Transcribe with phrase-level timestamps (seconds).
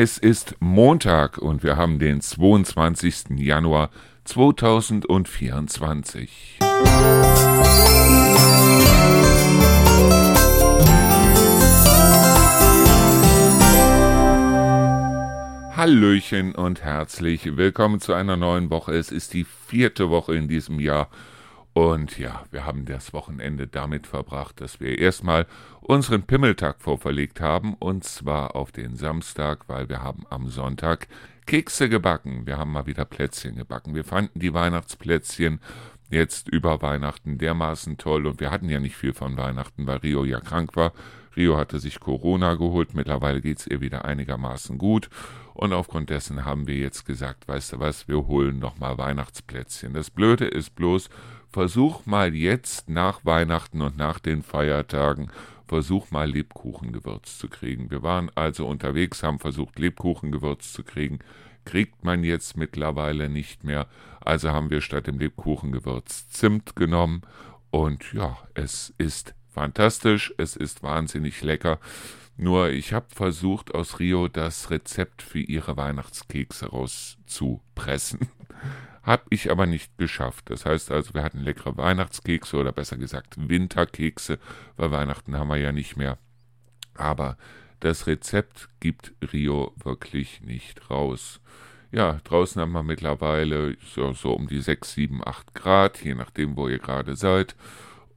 [0.00, 3.30] Es ist Montag und wir haben den 22.
[3.30, 3.90] Januar
[4.26, 6.58] 2024.
[15.72, 18.94] Hallöchen und herzlich willkommen zu einer neuen Woche.
[18.94, 21.08] Es ist die vierte Woche in diesem Jahr
[21.72, 25.46] und ja, wir haben das Wochenende damit verbracht, dass wir erstmal
[25.80, 31.06] unseren Pimmeltag vorverlegt haben, und zwar auf den Samstag, weil wir haben am Sonntag
[31.46, 32.46] Kekse gebacken.
[32.46, 33.94] Wir haben mal wieder Plätzchen gebacken.
[33.94, 35.60] Wir fanden die Weihnachtsplätzchen
[36.10, 40.24] jetzt über Weihnachten dermaßen toll und wir hatten ja nicht viel von Weihnachten, weil Rio
[40.24, 40.92] ja krank war.
[41.36, 45.08] Rio hatte sich Corona geholt, mittlerweile geht es ihr wieder einigermaßen gut
[45.54, 49.92] und aufgrund dessen haben wir jetzt gesagt, weißt du was, wir holen nochmal Weihnachtsplätzchen.
[49.92, 51.08] Das Blöde ist bloß,
[51.50, 55.30] versuch mal jetzt nach Weihnachten und nach den Feiertagen,
[55.66, 57.90] versuch mal Lebkuchengewürz zu kriegen.
[57.90, 61.18] Wir waren also unterwegs, haben versucht Lebkuchengewürz zu kriegen,
[61.64, 63.86] kriegt man jetzt mittlerweile nicht mehr.
[64.20, 67.22] Also haben wir statt dem Lebkuchengewürz Zimt genommen
[67.70, 71.78] und ja, es ist fantastisch, es ist wahnsinnig lecker.
[72.36, 78.20] Nur ich habe versucht, aus Rio das Rezept für ihre Weihnachtskekse rauszupressen.
[79.08, 80.50] Habe ich aber nicht geschafft.
[80.50, 84.38] Das heißt also, wir hatten leckere Weihnachtskekse oder besser gesagt Winterkekse,
[84.76, 86.18] weil Weihnachten haben wir ja nicht mehr.
[86.92, 87.38] Aber
[87.80, 91.40] das Rezept gibt Rio wirklich nicht raus.
[91.90, 96.54] Ja, draußen haben wir mittlerweile so, so um die 6, 7, 8 Grad, je nachdem,
[96.58, 97.56] wo ihr gerade seid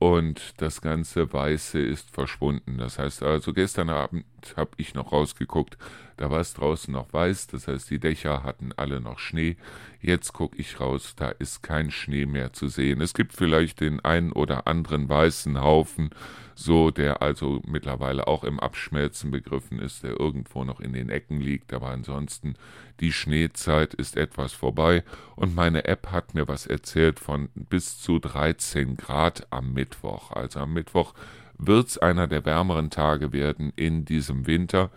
[0.02, 2.80] und das ganze Weiße ist verschwunden.
[2.80, 4.25] Das heißt also, gestern Abend
[4.58, 5.78] habe ich noch rausgeguckt,
[6.17, 9.58] da war es draußen noch weiß, das heißt, die Dächer hatten alle noch Schnee.
[10.02, 13.02] Jetzt gucke ich raus, da ist kein Schnee mehr zu sehen.
[13.02, 16.12] Es gibt vielleicht den einen oder anderen weißen Haufen,
[16.53, 21.42] so der also mittlerweile auch im Abschmelzen begriffen ist, der irgendwo noch in den Ecken
[21.42, 22.56] liegt, aber ansonsten
[23.00, 25.03] die Schneezeit ist etwas vorbei
[25.36, 30.31] und meine App hat mir was erzählt von bis zu 13 Grad am Mittwoch.
[30.31, 31.16] Also am Mittwoch
[31.62, 34.90] wird es einer der wärmeren Tage werden in diesem Winter.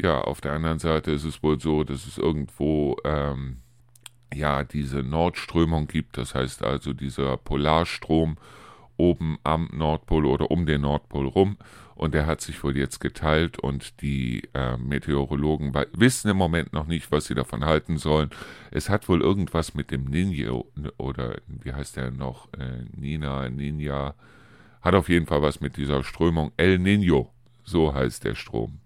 [0.00, 3.58] Ja, auf der anderen Seite ist es wohl so, dass es irgendwo ähm,
[4.32, 8.36] ja diese Nordströmung gibt, das heißt also dieser Polarstrom
[8.96, 11.56] oben am Nordpol oder um den Nordpol rum
[11.94, 16.86] und der hat sich wohl jetzt geteilt und die äh, Meteorologen wissen im Moment noch
[16.86, 18.30] nicht, was sie davon halten sollen.
[18.70, 20.50] Es hat wohl irgendwas mit dem Ninja
[20.98, 22.48] oder wie heißt der noch?
[22.54, 24.14] Äh, Nina, Ninja.
[24.84, 27.32] Hat auf jeden Fall was mit dieser Strömung El Nino.
[27.64, 28.80] So heißt der Strom.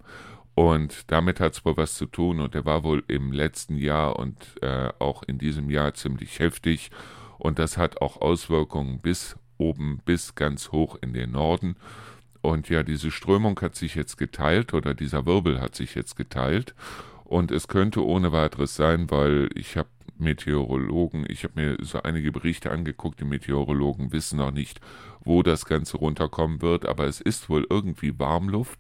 [0.55, 4.17] Und damit hat es wohl was zu tun und der war wohl im letzten Jahr
[4.17, 6.91] und äh, auch in diesem Jahr ziemlich heftig.
[7.39, 11.77] Und das hat auch Auswirkungen bis oben, bis ganz hoch in den Norden.
[12.43, 16.75] Und ja, diese Strömung hat sich jetzt geteilt oder dieser Wirbel hat sich jetzt geteilt.
[17.29, 22.33] Und es könnte ohne weiteres sein, weil ich habe Meteorologen, ich habe mir so einige
[22.33, 24.81] Berichte angeguckt, die Meteorologen wissen noch nicht,
[25.21, 28.79] wo das Ganze runterkommen wird, aber es ist wohl irgendwie Warmluft,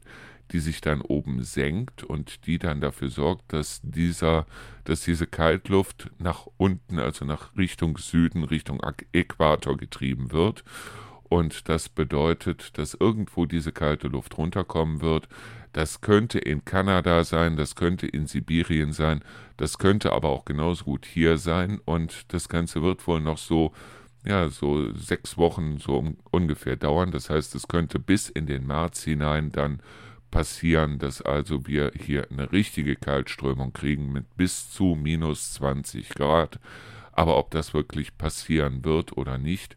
[0.50, 4.46] die sich dann oben senkt und die dann dafür sorgt, dass dieser,
[4.84, 8.80] dass diese Kaltluft nach unten, also nach Richtung Süden, Richtung
[9.12, 10.64] Äquator getrieben wird
[11.28, 15.28] und das bedeutet, dass irgendwo diese kalte Luft runterkommen wird.
[15.72, 19.22] Das könnte in Kanada sein, das könnte in Sibirien sein,
[19.58, 21.80] das könnte aber auch genauso gut hier sein.
[21.84, 23.72] Und das Ganze wird wohl noch so,
[24.24, 27.10] ja, so sechs Wochen so ungefähr dauern.
[27.10, 29.82] Das heißt, es könnte bis in den März hinein dann
[30.30, 36.58] passieren, dass also wir hier eine richtige Kaltströmung kriegen mit bis zu minus 20 Grad.
[37.12, 39.76] Aber ob das wirklich passieren wird oder nicht,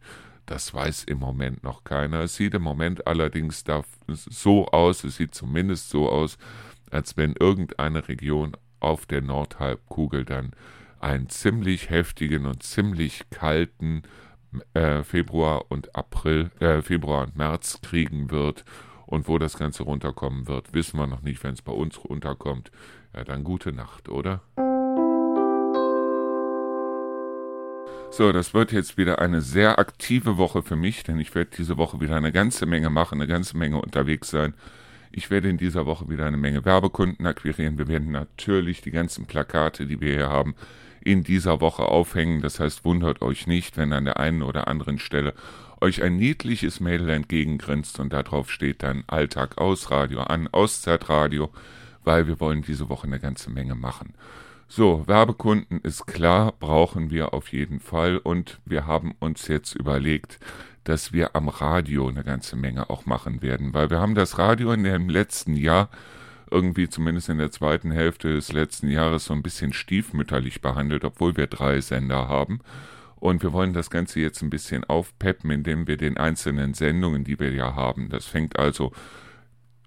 [0.52, 2.20] das weiß im Moment noch keiner.
[2.20, 3.64] Es sieht im Moment allerdings
[4.08, 6.38] so aus, es sieht zumindest so aus,
[6.92, 10.52] als wenn irgendeine Region auf der Nordhalbkugel dann
[11.00, 14.04] einen ziemlich heftigen und ziemlich kalten
[14.74, 18.66] äh, Februar und April, äh, Februar und März kriegen wird.
[19.06, 21.42] Und wo das Ganze runterkommen wird, wissen wir noch nicht.
[21.46, 22.72] Wenn es bei uns runterkommt,
[23.16, 24.42] ja, dann gute Nacht, oder?
[28.14, 31.78] So, das wird jetzt wieder eine sehr aktive Woche für mich, denn ich werde diese
[31.78, 34.54] Woche wieder eine ganze Menge machen, eine ganze Menge unterwegs sein.
[35.14, 37.78] Ich werde in dieser Woche wieder eine Menge Werbekunden akquirieren.
[37.78, 40.56] Wir werden natürlich die ganzen Plakate, die wir hier haben,
[41.00, 42.42] in dieser Woche aufhängen.
[42.42, 45.34] Das heißt, wundert euch nicht, wenn an der einen oder anderen Stelle
[45.80, 51.50] euch ein niedliches Mädel entgegengrinst und darauf steht dann Alltag aus Radio an, Auszeitradio,
[52.04, 54.14] weil wir wollen diese Woche eine ganze Menge machen.
[54.74, 60.40] So, Werbekunden ist klar, brauchen wir auf jeden Fall und wir haben uns jetzt überlegt,
[60.86, 64.72] dass wir am Radio eine ganze Menge auch machen werden, weil wir haben das Radio
[64.72, 65.90] in dem letzten Jahr
[66.50, 71.36] irgendwie zumindest in der zweiten Hälfte des letzten Jahres so ein bisschen stiefmütterlich behandelt, obwohl
[71.36, 72.62] wir drei Sender haben.
[73.18, 77.42] Und wir wollen das Ganze jetzt ein bisschen aufpeppen, indem wir den einzelnen Sendungen, die
[77.42, 78.94] wir ja haben, das fängt also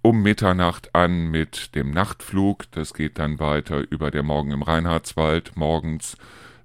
[0.05, 2.71] um Mitternacht an mit dem Nachtflug.
[2.73, 6.19] Das geht dann weiter über der Morgen im Reinhardswald morgens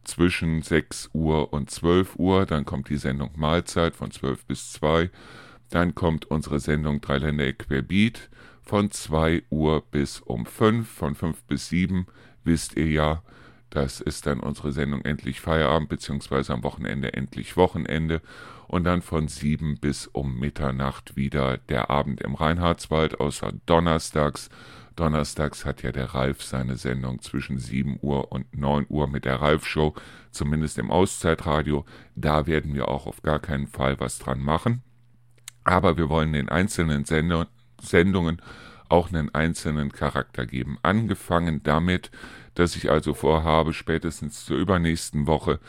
[0.03, 2.45] zwischen 6 Uhr und 12 Uhr.
[2.45, 5.09] Dann kommt die Sendung Mahlzeit von 12 bis 2.
[5.69, 8.29] Dann kommt unsere Sendung Dreiländer Querbeat
[8.61, 12.07] von 2 Uhr bis um 5, von 5 bis 7,
[12.43, 13.23] wisst ihr ja.
[13.69, 18.21] Das ist dann unsere Sendung Endlich Feierabend, beziehungsweise am Wochenende Endlich Wochenende.
[18.69, 24.49] Und dann von 7 bis um Mitternacht wieder der Abend im Reinhardswald, außer donnerstags.
[24.95, 29.41] Donnerstags hat ja der Ralf seine Sendung zwischen 7 Uhr und 9 Uhr mit der
[29.41, 29.95] Ralf-Show,
[30.29, 31.83] zumindest im Auszeitradio.
[32.15, 34.83] Da werden wir auch auf gar keinen Fall was dran machen.
[35.63, 37.47] Aber wir wollen den einzelnen Sender
[37.81, 38.39] Sendungen
[38.87, 40.77] auch einen einzelnen Charakter geben.
[40.83, 42.11] Angefangen damit,
[42.53, 45.59] dass ich also vorhabe, spätestens zur übernächsten Woche,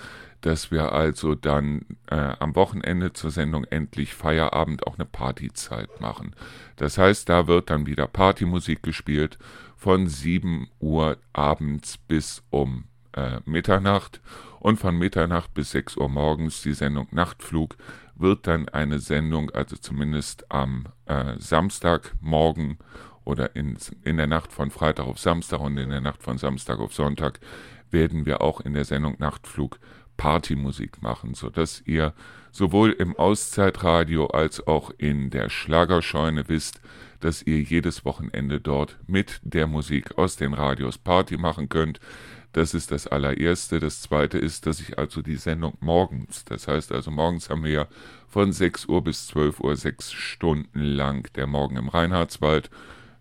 [0.41, 6.35] dass wir also dann äh, am Wochenende zur Sendung endlich Feierabend auch eine Partyzeit machen.
[6.77, 9.39] Das heißt, da wird dann wieder Partymusik gespielt
[9.77, 14.21] von 7 Uhr abends bis um äh, Mitternacht
[14.61, 17.77] und von Mitternacht bis 6 Uhr morgens die Sendung Nachtflug
[18.15, 22.79] wird dann eine Sendung, also zumindest am äh, Samstagmorgen
[23.25, 26.79] oder in, in der Nacht von Freitag auf Samstag und in der Nacht von Samstag
[26.79, 27.41] auf Sonntag,
[27.91, 29.79] werden wir auch in der Sendung Nachtflug
[30.21, 32.13] Partymusik machen, sodass ihr
[32.53, 36.83] sowohl im Auszeitradio als auch in der Schlagerscheune wisst,
[37.21, 42.01] dass ihr jedes Wochenende dort mit der Musik aus den Radios Party machen könnt.
[42.53, 43.81] Das ist das allererste.
[43.81, 47.73] Das zweite ist, dass ich also die Sendung morgens, das heißt also morgens haben wir
[47.73, 47.87] ja
[48.29, 52.69] von 6 Uhr bis 12 Uhr sechs Stunden lang der Morgen im Reinhardswald.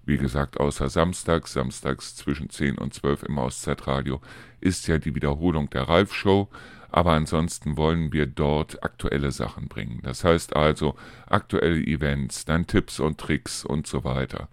[0.05, 4.19] Wie gesagt, außer samstags, samstags zwischen 10 und 12 im Auszeitradio
[4.59, 6.49] ist ja die Wiederholung der Ralf-Show.
[6.91, 9.99] Aber ansonsten wollen wir dort aktuelle Sachen bringen.
[10.03, 10.95] Das heißt also
[11.27, 14.49] aktuelle Events, dann Tipps und Tricks und so weiter.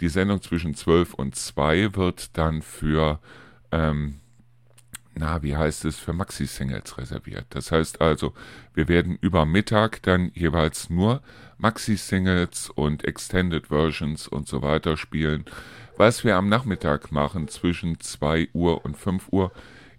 [0.00, 3.18] Die Sendung zwischen 12 und 2 wird dann für
[3.72, 4.20] ähm,
[5.14, 7.46] na, wie heißt es, für Maxi-Singles reserviert.
[7.50, 8.32] Das heißt also,
[8.74, 11.20] wir werden über Mittag dann jeweils nur
[11.58, 15.44] Maxi-Singles und Extended Versions und so weiter spielen.
[15.96, 19.52] Was wir am Nachmittag machen zwischen 2 Uhr und 5 Uhr,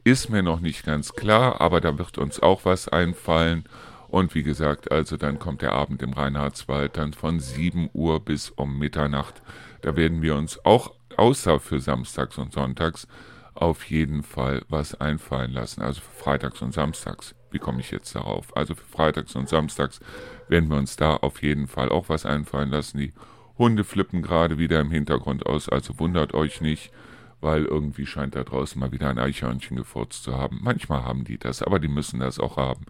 [0.04, 3.66] ist mir noch nicht ganz klar, aber da wird uns auch was einfallen.
[4.08, 8.50] Und wie gesagt, also dann kommt der Abend im Reinhardswald dann von 7 Uhr bis
[8.50, 9.42] um Mitternacht.
[9.82, 13.08] Da werden wir uns auch außer für Samstags und Sonntags
[13.54, 15.82] auf jeden Fall was einfallen lassen.
[15.82, 17.36] Also für Freitags und Samstags.
[17.52, 18.56] Wie komme ich jetzt darauf?
[18.56, 20.00] Also für Freitags und Samstags
[20.48, 22.98] werden wir uns da auf jeden Fall auch was einfallen lassen.
[22.98, 23.14] Die
[23.58, 26.92] Hunde flippen gerade wieder im Hintergrund aus, also wundert euch nicht,
[27.42, 30.60] weil irgendwie scheint da draußen mal wieder ein Eichhörnchen gefurzt zu haben.
[30.62, 32.86] Manchmal haben die das, aber die müssen das auch haben,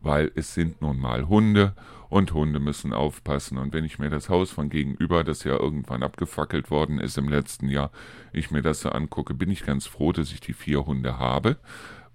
[0.00, 1.74] weil es sind nun mal Hunde
[2.08, 3.58] und Hunde müssen aufpassen.
[3.58, 7.28] Und wenn ich mir das Haus von gegenüber, das ja irgendwann abgefackelt worden ist im
[7.28, 7.90] letzten Jahr,
[8.32, 11.56] ich mir das so angucke, bin ich ganz froh, dass ich die vier Hunde habe,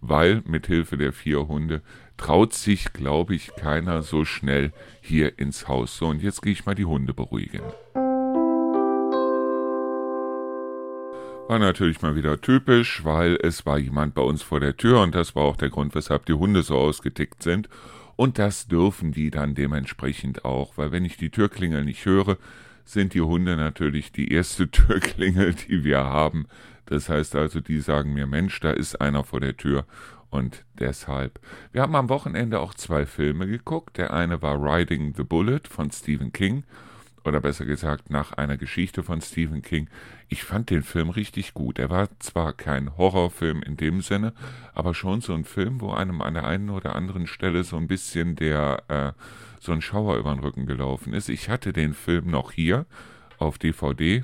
[0.02, 1.82] weil mit Hilfe der vier Hunde
[2.18, 5.98] traut sich, glaube ich, keiner so schnell hier ins Haus.
[5.98, 7.62] So, und jetzt gehe ich mal die Hunde beruhigen.
[11.48, 15.14] War natürlich mal wieder typisch, weil es war jemand bei uns vor der Tür und
[15.14, 17.70] das war auch der Grund, weshalb die Hunde so ausgetickt sind.
[18.16, 22.38] Und das dürfen die dann dementsprechend auch, weil wenn ich die Türklingel nicht höre,
[22.84, 26.48] sind die Hunde natürlich die erste Türklingel, die wir haben.
[26.88, 29.86] Das heißt also, die sagen mir, Mensch, da ist einer vor der Tür.
[30.32, 31.40] Und deshalb.
[31.72, 33.98] Wir haben am Wochenende auch zwei Filme geguckt.
[33.98, 36.64] Der eine war Riding the Bullet von Stephen King
[37.26, 39.90] oder besser gesagt nach einer Geschichte von Stephen King.
[40.30, 41.80] Ich fand den Film richtig gut.
[41.80, 44.34] Er war zwar kein Horrorfilm in dem Sinne,
[44.74, 47.88] aber schon so ein Film, wo einem an der einen oder anderen Stelle so ein
[47.88, 49.12] bisschen der äh,
[49.60, 51.30] so ein Schauer über den Rücken gelaufen ist.
[51.30, 52.86] Ich hatte den Film noch hier
[53.38, 54.24] auf DVD.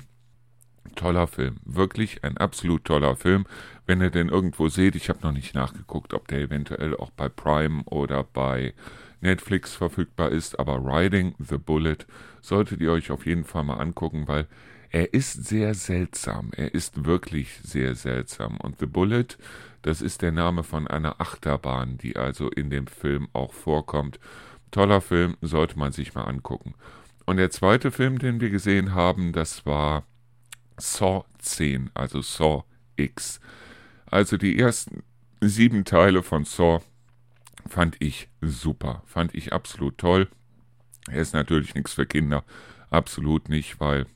[0.94, 3.46] Toller Film, wirklich ein absolut toller Film.
[3.86, 7.28] Wenn ihr den irgendwo seht, ich habe noch nicht nachgeguckt, ob der eventuell auch bei
[7.28, 8.74] Prime oder bei
[9.22, 11.98] Netflix verfügbar ist, aber Riding the Bullet
[12.40, 14.46] solltet ihr euch auf jeden Fall mal angucken, weil
[14.90, 16.50] er ist sehr seltsam.
[16.54, 18.58] Er ist wirklich sehr seltsam.
[18.58, 19.38] Und The Bullet,
[19.80, 24.20] das ist der Name von einer Achterbahn, die also in dem Film auch vorkommt.
[24.70, 26.74] Toller Film, sollte man sich mal angucken.
[27.24, 30.04] Und der zweite Film, den wir gesehen haben, das war
[30.76, 32.64] Saw 10, also Saw
[32.96, 33.40] X.
[34.04, 35.04] Also die ersten
[35.40, 36.82] sieben Teile von Saw
[37.68, 40.28] fand ich super, fand ich absolut toll.
[41.08, 42.44] Er ist natürlich nichts für Kinder,
[42.90, 44.06] absolut nicht, weil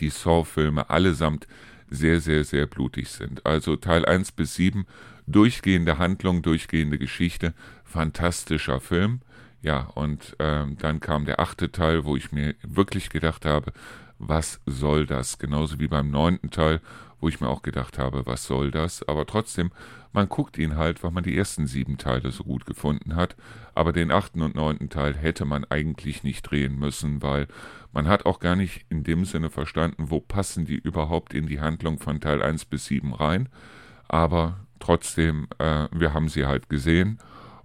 [0.00, 1.46] die Saw-Filme allesamt
[1.90, 3.44] sehr, sehr, sehr blutig sind.
[3.46, 4.86] Also Teil 1 bis 7,
[5.26, 9.20] durchgehende Handlung, durchgehende Geschichte, fantastischer Film.
[9.60, 13.72] Ja, und ähm, dann kam der achte Teil, wo ich mir wirklich gedacht habe,
[14.18, 15.38] was soll das?
[15.38, 16.80] Genauso wie beim neunten Teil,
[17.20, 19.06] wo ich mir auch gedacht habe, was soll das?
[19.08, 19.70] Aber trotzdem,
[20.12, 23.36] man guckt ihn halt, weil man die ersten sieben Teile so gut gefunden hat.
[23.74, 27.48] Aber den achten und neunten Teil hätte man eigentlich nicht drehen müssen, weil
[27.92, 31.60] man hat auch gar nicht in dem Sinne verstanden, wo passen die überhaupt in die
[31.60, 33.48] Handlung von Teil 1 bis 7 rein.
[34.08, 37.18] Aber trotzdem, äh, wir haben sie halt gesehen.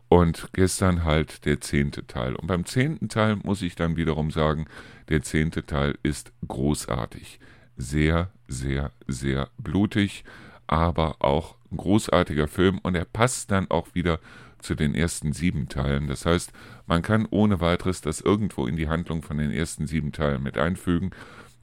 [0.10, 2.36] Und gestern halt der zehnte Teil.
[2.36, 4.68] Und beim zehnten Teil muss ich dann wiederum sagen,
[5.10, 7.40] der zehnte Teil ist großartig.
[7.78, 10.24] Sehr, sehr, sehr blutig,
[10.68, 12.80] aber auch ein großartiger Film.
[12.80, 14.20] Und er passt dann auch wieder
[14.60, 16.08] zu den ersten sieben Teilen.
[16.08, 16.52] Das heißt,
[16.88, 20.58] man kann ohne weiteres das irgendwo in die Handlung von den ersten sieben Teilen mit
[20.58, 21.12] einfügen.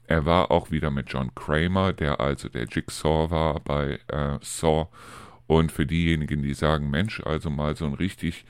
[0.07, 4.87] Er war auch wieder mit John Kramer, der also der Jigsaw war bei äh, Saw.
[5.47, 8.45] Und für diejenigen, die sagen, Mensch, also mal so ein richtig,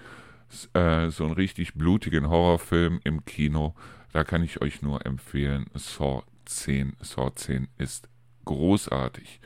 [0.73, 3.73] äh, so einen richtig blutigen Horrorfilm im Kino,
[4.11, 6.23] da kann ich euch nur empfehlen, Saw
[6.57, 6.97] 10.
[7.01, 8.07] Saw 10 ist
[8.45, 9.39] großartig.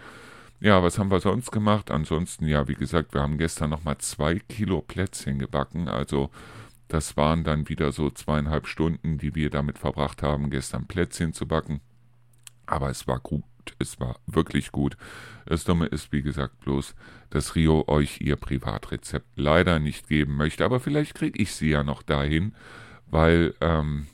[0.60, 1.92] Ja, was haben wir sonst gemacht?
[1.92, 5.90] Ansonsten, ja, wie gesagt, wir haben gestern nochmal zwei Kilo Plätzchen gebacken.
[5.90, 6.30] Also
[6.88, 11.48] das waren dann wieder so zweieinhalb Stunden, die wir damit verbracht haben, gestern Plätzchen zu
[11.48, 11.82] backen.
[12.68, 13.44] Aber es war gut,
[13.80, 14.98] es war wirklich gut.
[15.46, 16.96] Das Dumme ist, wie gesagt, bloß,
[17.30, 20.64] dass Rio euch ihr Privatrezept leider nicht geben möchte.
[20.66, 22.56] Aber vielleicht kriege ich sie ja noch dahin,
[23.08, 24.08] weil, ähm,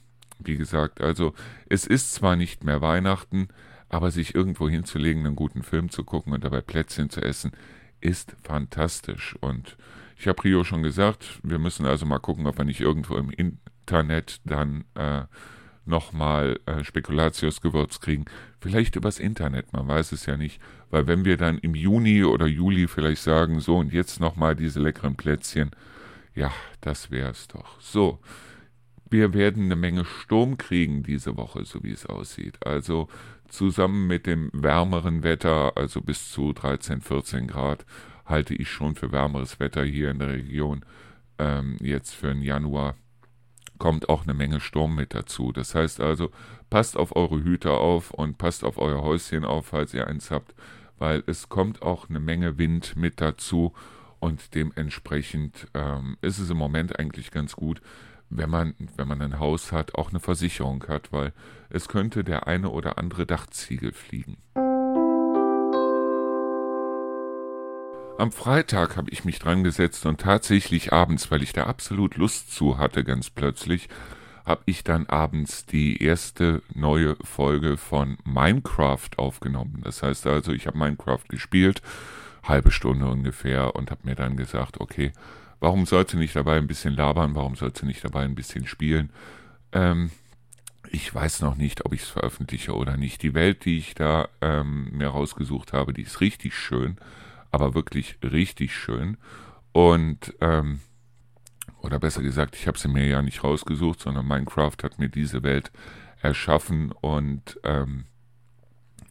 [0.46, 1.34] wie gesagt, also
[1.70, 3.48] es ist zwar nicht mehr Weihnachten,
[3.90, 7.52] aber sich irgendwo hinzulegen, einen guten Film zu gucken und dabei Plätzchen zu essen,
[8.00, 9.36] ist fantastisch.
[9.42, 9.78] Und
[10.18, 13.30] ich habe Rio schon gesagt, wir müssen also mal gucken, ob wir nicht irgendwo im
[13.32, 15.24] Internet dann äh,
[15.86, 18.26] nochmal äh, Spekulatius-Gewürz kriegen.
[18.60, 20.62] Vielleicht übers Internet, man weiß es ja nicht.
[20.90, 24.80] Weil wenn wir dann im Juni oder Juli vielleicht sagen, so und jetzt nochmal diese
[24.80, 25.72] leckeren Plätzchen,
[26.36, 27.80] ja, das wäre es doch.
[27.82, 28.20] So,
[29.12, 32.66] wir werden eine Menge Sturm kriegen diese Woche, so wie es aussieht.
[32.66, 33.10] Also
[33.50, 37.86] zusammen mit dem wärmeren Wetter, also bis zu 13, 14 Grad,
[38.26, 40.86] halte ich schon für wärmeres Wetter hier in der Region.
[41.38, 42.96] Ähm, jetzt für den Januar
[43.78, 45.52] kommt auch eine Menge Sturm mit dazu.
[45.52, 46.32] Das heißt also,
[46.70, 50.56] passt auf eure Hüter auf und passt auf euer Häuschen auf, falls ihr eins habt,
[50.98, 53.74] weil es kommt auch eine Menge Wind mit dazu
[54.20, 57.82] und dementsprechend ähm, ist es im Moment eigentlich ganz gut,
[58.32, 61.34] wenn man, wenn man ein Haus hat, auch eine Versicherung hat, weil
[61.70, 64.38] es könnte der eine oder andere Dachziegel fliegen.
[68.18, 72.54] Am Freitag habe ich mich dran gesetzt und tatsächlich abends, weil ich da absolut Lust
[72.54, 73.90] zu hatte, ganz plötzlich,
[74.46, 79.82] habe ich dann abends die erste neue Folge von Minecraft aufgenommen.
[79.84, 81.82] Das heißt also, ich habe Minecraft gespielt,
[82.44, 85.12] halbe Stunde ungefähr, und habe mir dann gesagt, okay,
[85.62, 87.36] Warum sollte nicht dabei ein bisschen labern?
[87.36, 89.12] Warum sollte nicht dabei ein bisschen spielen?
[89.72, 90.10] Ähm,
[90.90, 93.22] ich weiß noch nicht, ob ich es veröffentliche oder nicht.
[93.22, 96.98] Die Welt, die ich da ähm, mir rausgesucht habe, die ist richtig schön,
[97.52, 99.18] aber wirklich richtig schön.
[99.72, 100.80] Und, ähm,
[101.84, 105.44] oder besser gesagt, ich habe sie mir ja nicht rausgesucht, sondern Minecraft hat mir diese
[105.44, 105.72] Welt
[106.24, 108.06] erschaffen und ähm,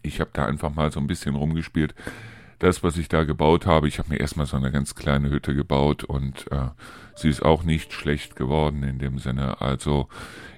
[0.03, 1.95] ich habe da einfach mal so ein bisschen rumgespielt
[2.61, 5.55] das, was ich da gebaut habe, ich habe mir erstmal so eine ganz kleine Hütte
[5.55, 6.69] gebaut und äh,
[7.17, 9.61] sie ist auch nicht schlecht geworden in dem Sinne.
[9.61, 10.09] Also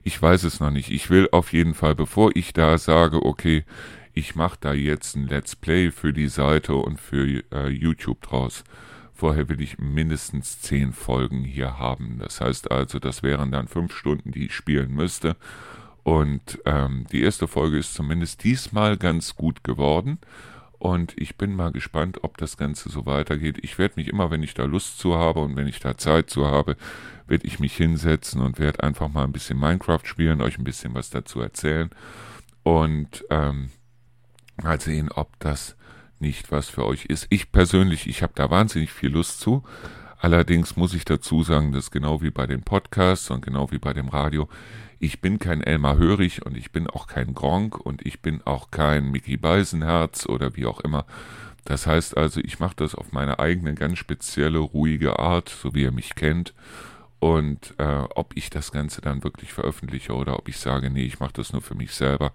[0.03, 0.91] ich weiß es noch nicht.
[0.91, 3.65] Ich will auf jeden Fall, bevor ich da sage, okay,
[4.15, 8.65] ich mache da jetzt ein Let's Play für die Seite und für äh, YouTube draus.
[9.15, 12.19] Vorher will ich mindestens zehn Folgen hier haben.
[12.19, 15.37] Das heißt also, das wären dann fünf Stunden, die ich spielen müsste.
[16.03, 20.19] Und ähm, die erste Folge ist zumindest diesmal ganz gut geworden.
[20.83, 23.57] Und ich bin mal gespannt, ob das Ganze so weitergeht.
[23.63, 26.29] Ich werde mich immer, wenn ich da Lust zu habe und wenn ich da Zeit
[26.29, 26.77] zu habe,
[27.29, 30.93] werde ich mich hinsetzen und werde einfach mal ein bisschen Minecraft spielen, euch ein bisschen
[30.93, 31.89] was dazu erzählen
[32.65, 33.71] und ähm,
[34.61, 35.77] mal sehen, ob das
[36.19, 37.29] nicht was für euch ist.
[37.31, 39.63] Ich persönlich, ich habe da wahnsinnig viel Lust zu.
[40.19, 43.93] Allerdings muss ich dazu sagen, dass genau wie bei den Podcasts und genau wie bei
[43.93, 44.49] dem Radio,
[45.03, 48.71] ich bin kein Elmar Hörig und ich bin auch kein Gronk und ich bin auch
[48.71, 51.07] kein Mickey Beisenherz oder wie auch immer.
[51.65, 55.83] Das heißt also, ich mache das auf meine eigene ganz spezielle, ruhige Art, so wie
[55.83, 56.55] ihr mich kennt.
[57.19, 61.19] Und äh, ob ich das Ganze dann wirklich veröffentliche oder ob ich sage, nee, ich
[61.19, 62.33] mache das nur für mich selber,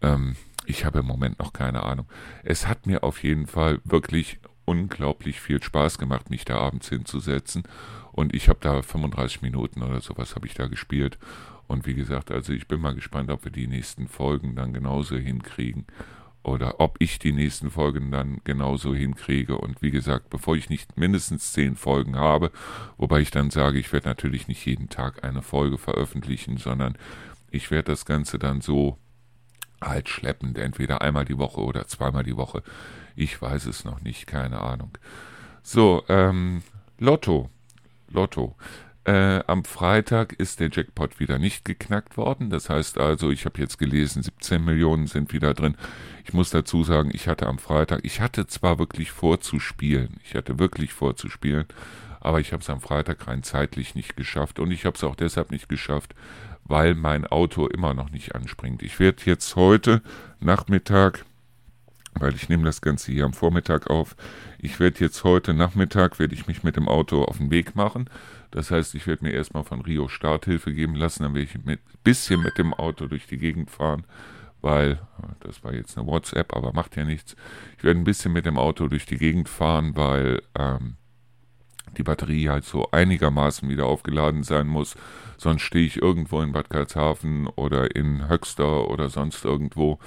[0.00, 2.06] ähm, ich habe im Moment noch keine Ahnung.
[2.42, 7.64] Es hat mir auf jeden Fall wirklich unglaublich viel Spaß gemacht, mich da abends hinzusetzen.
[8.12, 11.18] Und ich habe da 35 Minuten oder sowas habe ich da gespielt.
[11.68, 15.16] Und wie gesagt, also ich bin mal gespannt, ob wir die nächsten Folgen dann genauso
[15.16, 15.86] hinkriegen
[16.42, 19.58] oder ob ich die nächsten Folgen dann genauso hinkriege.
[19.58, 22.50] Und wie gesagt, bevor ich nicht mindestens zehn Folgen habe,
[22.96, 26.96] wobei ich dann sage, ich werde natürlich nicht jeden Tag eine Folge veröffentlichen, sondern
[27.50, 28.98] ich werde das Ganze dann so
[29.80, 32.62] halt schleppend, entweder einmal die Woche oder zweimal die Woche.
[33.14, 34.96] Ich weiß es noch nicht, keine Ahnung.
[35.62, 36.62] So, ähm,
[36.98, 37.50] Lotto.
[38.10, 38.56] Lotto.
[39.08, 42.50] Äh, am Freitag ist der Jackpot wieder nicht geknackt worden.
[42.50, 45.76] Das heißt also, ich habe jetzt gelesen, 17 Millionen sind wieder drin.
[46.26, 50.58] Ich muss dazu sagen, ich hatte am Freitag, ich hatte zwar wirklich vorzuspielen, ich hatte
[50.58, 51.64] wirklich vorzuspielen,
[52.20, 55.16] aber ich habe es am Freitag rein zeitlich nicht geschafft und ich habe es auch
[55.16, 56.14] deshalb nicht geschafft,
[56.64, 58.82] weil mein Auto immer noch nicht anspringt.
[58.82, 60.02] Ich werde jetzt heute
[60.38, 61.24] Nachmittag
[62.20, 64.16] weil ich nehme das Ganze hier am Vormittag auf.
[64.58, 68.10] Ich werde jetzt heute Nachmittag, werde ich mich mit dem Auto auf den Weg machen.
[68.50, 71.78] Das heißt, ich werde mir erstmal von Rio Starthilfe geben lassen, dann werde ich ein
[72.02, 74.04] bisschen mit dem Auto durch die Gegend fahren,
[74.60, 75.00] weil,
[75.40, 77.36] das war jetzt eine WhatsApp, aber macht ja nichts.
[77.76, 80.96] Ich werde ein bisschen mit dem Auto durch die Gegend fahren, weil ähm,
[81.96, 84.96] die Batterie halt so einigermaßen wieder aufgeladen sein muss.
[85.36, 89.98] Sonst stehe ich irgendwo in Bad Karlshafen oder in Höxter oder sonst irgendwo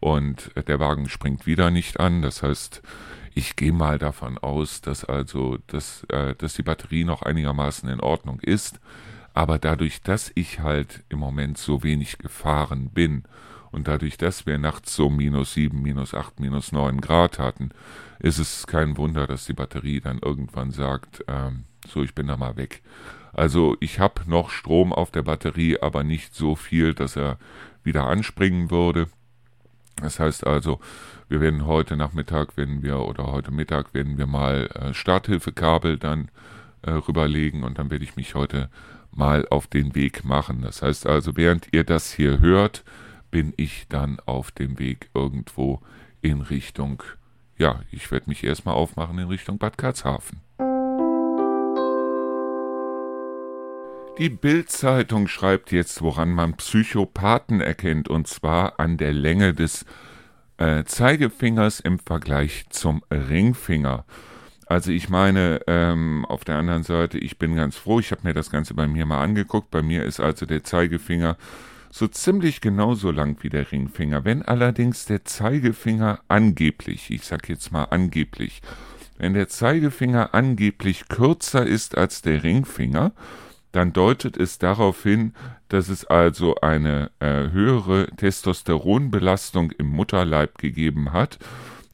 [0.00, 2.22] und der Wagen springt wieder nicht an.
[2.22, 2.82] Das heißt,
[3.38, 8.00] ich gehe mal davon aus, dass also dass, äh, dass die Batterie noch einigermaßen in
[8.00, 8.80] Ordnung ist.
[9.32, 13.22] Aber dadurch, dass ich halt im Moment so wenig gefahren bin
[13.70, 17.70] und dadurch, dass wir nachts so minus 7, minus 8, minus 9 Grad hatten,
[18.18, 22.36] ist es kein Wunder, dass die Batterie dann irgendwann sagt, ähm, so, ich bin da
[22.36, 22.82] mal weg.
[23.32, 27.38] Also ich habe noch Strom auf der Batterie, aber nicht so viel, dass er
[27.84, 29.06] wieder anspringen würde.
[30.00, 30.80] Das heißt also,
[31.28, 36.30] wir werden heute Nachmittag, wenn wir oder heute Mittag werden wir mal äh, Starthilfekabel dann
[36.82, 38.70] äh, rüberlegen und dann werde ich mich heute
[39.10, 40.62] mal auf den Weg machen.
[40.62, 42.84] Das heißt also, während ihr das hier hört,
[43.30, 45.80] bin ich dann auf dem Weg irgendwo
[46.22, 47.02] in Richtung,
[47.58, 50.40] ja, ich werde mich erstmal aufmachen in Richtung Bad Karlshafen.
[54.18, 59.86] Die Bild-Zeitung schreibt jetzt, woran man Psychopathen erkennt, und zwar an der Länge des
[60.56, 64.04] äh, Zeigefingers im Vergleich zum Ringfinger.
[64.66, 68.34] Also ich meine, ähm, auf der anderen Seite, ich bin ganz froh, ich habe mir
[68.34, 69.70] das Ganze bei mir mal angeguckt.
[69.70, 71.36] Bei mir ist also der Zeigefinger
[71.92, 74.24] so ziemlich genauso lang wie der Ringfinger.
[74.24, 78.62] Wenn allerdings der Zeigefinger angeblich, ich sag jetzt mal angeblich,
[79.16, 83.12] wenn der Zeigefinger angeblich kürzer ist als der Ringfinger,
[83.72, 85.34] dann deutet es darauf hin,
[85.68, 91.38] dass es also eine äh, höhere Testosteronbelastung im Mutterleib gegeben hat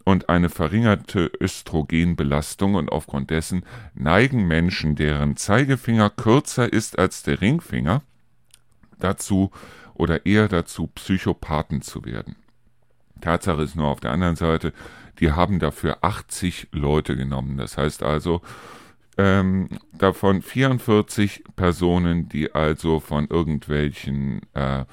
[0.04, 7.40] und eine verringerte Östrogenbelastung und aufgrund dessen neigen Menschen, deren Zeigefinger kürzer ist als der
[7.40, 8.02] Ringfinger,
[8.98, 9.50] dazu
[9.94, 12.37] oder eher dazu, Psychopathen zu werden.
[13.20, 14.72] Tatsache ist nur auf der anderen Seite,
[15.20, 17.56] die haben dafür 80 Leute genommen.
[17.56, 18.42] Das heißt also,
[19.16, 24.85] ähm, davon 44 Personen, die also von irgendwelchen äh,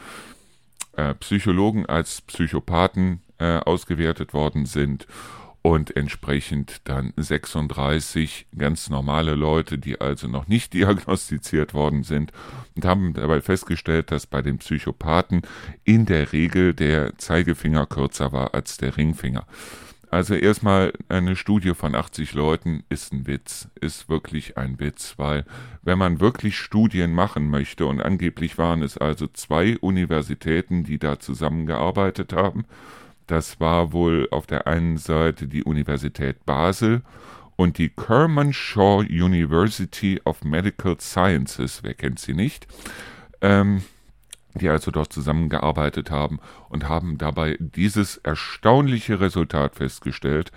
[0.96, 5.08] äh, Psychologen als Psychopathen äh, ausgewertet worden sind
[5.64, 12.32] und entsprechend dann 36 ganz normale Leute, die also noch nicht diagnostiziert worden sind
[12.76, 15.42] und haben dabei festgestellt, dass bei den Psychopathen
[15.84, 19.46] in der Regel der Zeigefinger kürzer war als der Ringfinger.
[20.12, 25.46] Also erstmal eine Studie von 80 Leuten ist ein Witz, ist wirklich ein Witz, weil
[25.84, 31.18] wenn man wirklich Studien machen möchte und angeblich waren es also zwei Universitäten, die da
[31.18, 32.66] zusammengearbeitet haben,
[33.28, 37.04] das war wohl auf der einen Seite die Universität Basel
[37.56, 42.68] und die Kermanshaw University of Medical Sciences, wer kennt sie nicht?
[43.40, 43.82] Ähm,
[44.54, 50.52] die also dort zusammengearbeitet haben und haben dabei dieses erstaunliche Resultat festgestellt.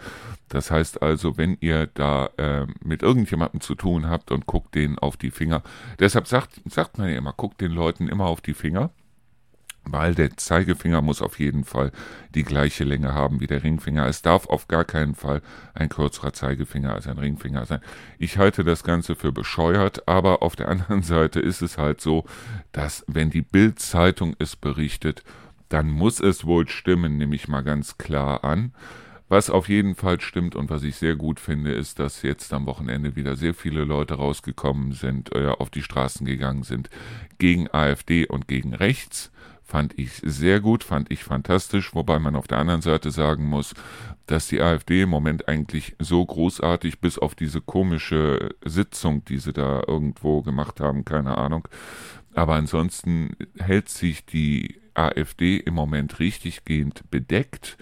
[0.49, 4.99] Das heißt also, wenn ihr da äh, mit irgendjemandem zu tun habt und guckt denen
[4.99, 5.63] auf die Finger,
[5.99, 8.91] deshalb sagt, sagt man ja immer, guckt den Leuten immer auf die Finger
[9.85, 11.93] weil der Zeigefinger muss auf jeden Fall
[12.35, 14.07] die gleiche Länge haben wie der Ringfinger.
[14.07, 15.43] Es darf auf gar keinen Fall
[15.75, 17.81] ein kürzerer Zeigefinger als ein Ringfinger sein.
[18.19, 22.25] Ich halte das Ganze für bescheuert, aber auf der anderen Seite ist es halt so,
[22.73, 25.23] dass wenn die Bild-Zeitung es berichtet,
[25.69, 28.73] dann muss es wohl stimmen, nehme ich mal ganz klar an.
[29.29, 32.67] Was auf jeden Fall stimmt und was ich sehr gut finde, ist, dass jetzt am
[32.67, 36.91] Wochenende wieder sehr viele Leute rausgekommen sind, äh, auf die Straßen gegangen sind
[37.39, 39.33] gegen AfD und gegen rechts
[39.65, 43.75] fand ich sehr gut, fand ich fantastisch, wobei man auf der anderen Seite sagen muss,
[44.27, 49.53] dass die AfD im Moment eigentlich so großartig, bis auf diese komische Sitzung, die sie
[49.53, 51.67] da irgendwo gemacht haben, keine Ahnung,
[52.35, 57.77] Aber ansonsten hält sich die AfD im Moment richtiggehend bedeckt,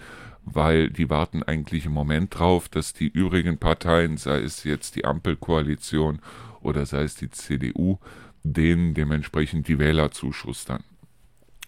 [0.45, 5.05] weil die warten eigentlich im Moment drauf, dass die übrigen Parteien, sei es jetzt die
[5.05, 6.19] Ampelkoalition
[6.61, 7.97] oder sei es die CDU,
[8.43, 10.83] denen dementsprechend die Wähler zuschustern.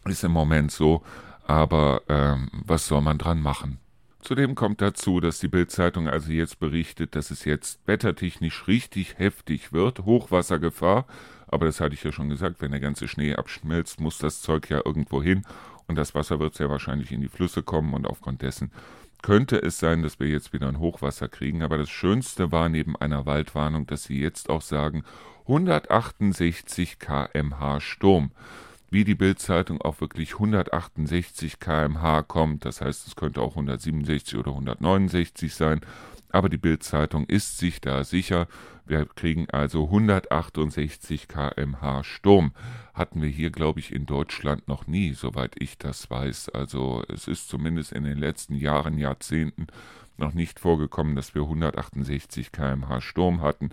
[0.07, 1.03] Ist im Moment so,
[1.47, 3.79] aber ähm, was soll man dran machen?
[4.21, 9.71] Zudem kommt dazu, dass die Bildzeitung also jetzt berichtet, dass es jetzt wettertechnisch richtig heftig
[9.71, 11.05] wird, Hochwassergefahr,
[11.47, 14.69] aber das hatte ich ja schon gesagt, wenn der ganze Schnee abschmilzt, muss das Zeug
[14.69, 15.43] ja irgendwo hin
[15.87, 18.71] und das Wasser wird sehr wahrscheinlich in die Flüsse kommen und aufgrund dessen
[19.21, 21.63] könnte es sein, dass wir jetzt wieder ein Hochwasser kriegen.
[21.63, 25.03] Aber das Schönste war neben einer Waldwarnung, dass sie jetzt auch sagen
[25.47, 28.31] 168 kmh Sturm.
[28.95, 34.51] Wie die Bildzeitung auch wirklich 168 kmh kommt, das heißt, es könnte auch 167 oder
[34.51, 35.81] 169 sein,
[36.29, 38.47] aber die Bildzeitung ist sich da sicher.
[38.85, 42.53] Wir kriegen also 168 kmh Sturm.
[42.93, 46.51] Hatten wir hier, glaube ich, in Deutschland noch nie, soweit ich das weiß.
[46.51, 49.67] Also es ist zumindest in den letzten Jahren, Jahrzehnten
[50.15, 53.71] noch nicht vorgekommen, dass wir 168 kmh Sturm hatten.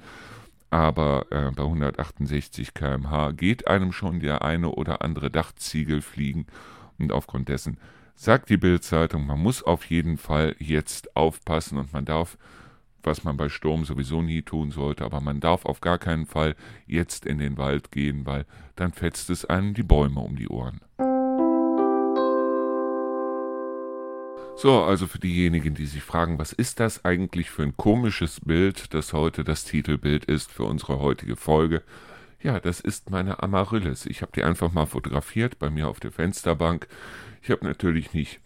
[0.72, 6.46] Aber äh, bei 168 kmh geht einem schon der eine oder andere Dachziegel fliegen.
[6.98, 7.76] Und aufgrund dessen
[8.14, 12.38] sagt die Bildzeitung, man muss auf jeden Fall jetzt aufpassen und man darf
[13.04, 16.54] was man bei Sturm sowieso nie tun sollte, aber man darf auf gar keinen Fall
[16.86, 20.80] jetzt in den Wald gehen, weil dann fetzt es einem die Bäume um die Ohren.
[24.54, 28.94] So, also für diejenigen, die sich fragen, was ist das eigentlich für ein komisches Bild,
[28.94, 31.82] das heute das Titelbild ist für unsere heutige Folge.
[32.40, 34.06] Ja, das ist meine Amaryllis.
[34.06, 36.86] Ich habe die einfach mal fotografiert bei mir auf der Fensterbank.
[37.42, 38.40] Ich habe natürlich nicht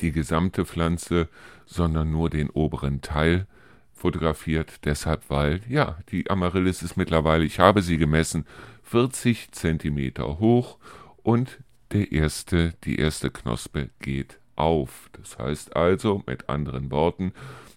[0.00, 1.28] die gesamte Pflanze,
[1.64, 3.46] sondern nur den oberen Teil
[3.94, 8.44] fotografiert, deshalb weil, ja, die Amaryllis ist mittlerweile, ich habe sie gemessen,
[8.82, 10.76] 40 Zentimeter hoch
[11.22, 11.60] und
[11.92, 15.10] der erste, die erste Knospe geht auf.
[15.12, 17.32] Das heißt also, mit anderen Worten,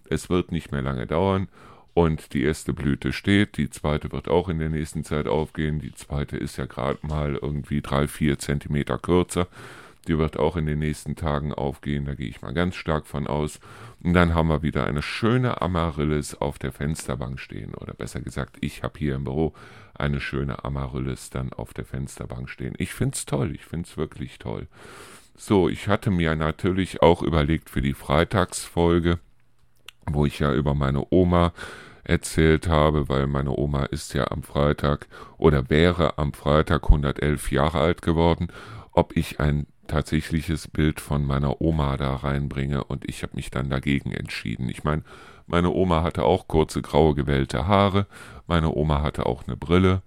[0.09, 1.47] es wird nicht mehr lange dauern
[1.93, 5.93] und die erste Blüte steht, die zweite wird auch in der nächsten Zeit aufgehen, die
[5.93, 9.47] zweite ist ja gerade mal irgendwie drei, vier Zentimeter kürzer.
[10.07, 13.27] Die wird auch in den nächsten Tagen aufgehen, da gehe ich mal ganz stark von
[13.27, 13.59] aus.
[14.01, 17.73] Und dann haben wir wieder eine schöne Amaryllis auf der Fensterbank stehen.
[17.75, 19.53] Oder besser gesagt, ich habe hier im Büro
[19.93, 22.75] eine schöne Amaryllis dann auf der Fensterbank stehen.
[22.77, 24.67] Ich finde es toll, ich finde es wirklich toll.
[25.41, 29.19] So, ich hatte mir natürlich auch überlegt für die Freitagsfolge,
[30.05, 31.53] wo ich ja über meine Oma
[32.03, 37.79] erzählt habe, weil meine Oma ist ja am Freitag oder wäre am Freitag 111 Jahre
[37.79, 38.49] alt geworden,
[38.91, 43.69] ob ich ein tatsächliches Bild von meiner Oma da reinbringe und ich habe mich dann
[43.69, 44.67] dagegen entschieden.
[44.67, 45.03] Ich meine,
[45.47, 48.07] meine Oma hatte auch kurze graue gewellte Haare,
[48.45, 50.01] meine Oma hatte auch eine Brille.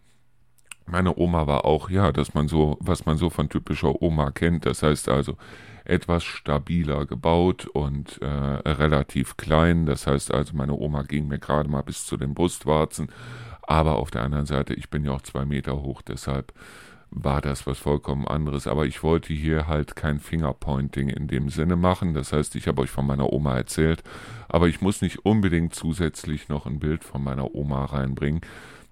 [0.86, 4.66] Meine Oma war auch, ja, dass man so, was man so von typischer Oma kennt,
[4.66, 5.36] das heißt also
[5.84, 9.86] etwas stabiler gebaut und äh, relativ klein.
[9.86, 13.08] Das heißt also, meine Oma ging mir gerade mal bis zu den Brustwarzen.
[13.62, 16.52] Aber auf der anderen Seite, ich bin ja auch zwei Meter hoch, deshalb
[17.10, 18.66] war das was vollkommen anderes.
[18.66, 22.14] Aber ich wollte hier halt kein Fingerpointing in dem Sinne machen.
[22.14, 24.02] Das heißt, ich habe euch von meiner Oma erzählt,
[24.48, 28.40] aber ich muss nicht unbedingt zusätzlich noch ein Bild von meiner Oma reinbringen.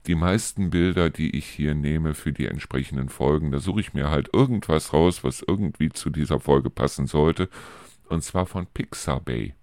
[0.06, 4.10] Die meisten Bilder, die ich hier nehme für die entsprechenden Folgen, da suche ich mir
[4.10, 7.48] halt irgendwas raus, was irgendwie zu dieser Folge passen sollte.
[8.08, 9.54] Und zwar von Pixabay.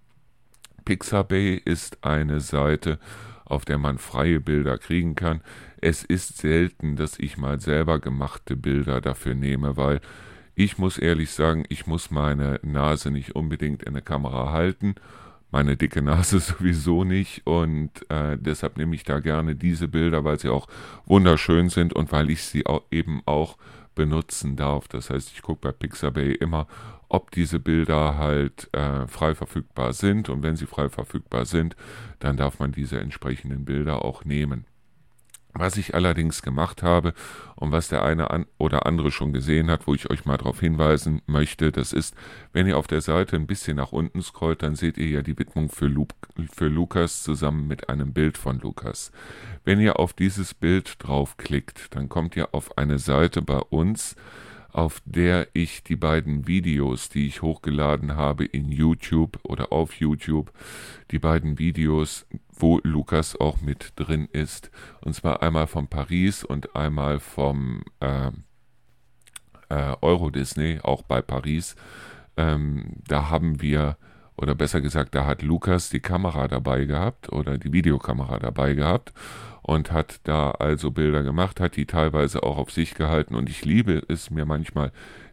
[0.84, 2.98] Pixabay ist eine Seite,
[3.44, 5.40] auf der man freie Bilder kriegen kann.
[5.80, 10.00] Es ist selten, dass ich mal selber gemachte Bilder dafür nehme, weil
[10.54, 14.94] ich muss ehrlich sagen, ich muss meine Nase nicht unbedingt in der Kamera halten,
[15.50, 20.38] meine dicke Nase sowieso nicht und äh, deshalb nehme ich da gerne diese Bilder, weil
[20.38, 20.66] sie auch
[21.06, 23.56] wunderschön sind und weil ich sie auch eben auch
[23.94, 24.86] benutzen darf.
[24.88, 26.68] Das heißt, ich gucke bei Pixabay immer,
[27.08, 30.28] ob diese Bilder halt äh, frei verfügbar sind.
[30.28, 31.74] Und wenn sie frei verfügbar sind,
[32.20, 34.66] dann darf man diese entsprechenden Bilder auch nehmen.
[35.54, 37.14] Was ich allerdings gemacht habe
[37.56, 41.22] und was der eine oder andere schon gesehen hat, wo ich euch mal darauf hinweisen
[41.26, 42.14] möchte, das ist,
[42.52, 45.38] wenn ihr auf der Seite ein bisschen nach unten scrollt, dann seht ihr ja die
[45.38, 46.06] Widmung für, Lu
[46.52, 49.10] für Lukas zusammen mit einem Bild von Lukas.
[49.64, 54.16] Wenn ihr auf dieses Bild draufklickt, dann kommt ihr auf eine Seite bei uns,
[54.72, 60.52] auf der ich die beiden Videos, die ich hochgeladen habe in YouTube oder auf YouTube,
[61.10, 64.70] die beiden Videos, wo Lukas auch mit drin ist.
[65.00, 68.30] Und zwar einmal von Paris und einmal vom äh,
[69.70, 71.76] äh, Euro Disney, auch bei Paris.
[72.36, 73.96] Ähm, da haben wir
[74.38, 79.12] oder besser gesagt, da hat Lukas die Kamera dabei gehabt oder die Videokamera dabei gehabt
[79.62, 83.34] und hat da also Bilder gemacht, hat die teilweise auch auf sich gehalten.
[83.34, 84.92] Und ich liebe es mir manchmal,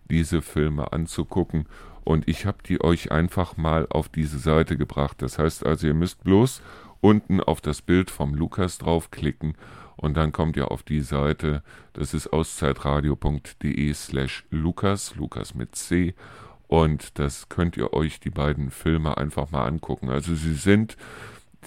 [0.09, 1.67] diese Filme anzugucken.
[2.03, 5.21] Und ich habe die euch einfach mal auf diese Seite gebracht.
[5.21, 6.61] Das heißt also, ihr müsst bloß
[7.01, 9.55] unten auf das Bild vom Lukas draufklicken
[9.97, 11.63] und dann kommt ihr auf die Seite,
[11.93, 16.13] das ist auszeitradio.de slash Lukas, Lukas mit C
[16.67, 20.09] und das könnt ihr euch die beiden Filme einfach mal angucken.
[20.09, 20.97] Also sie sind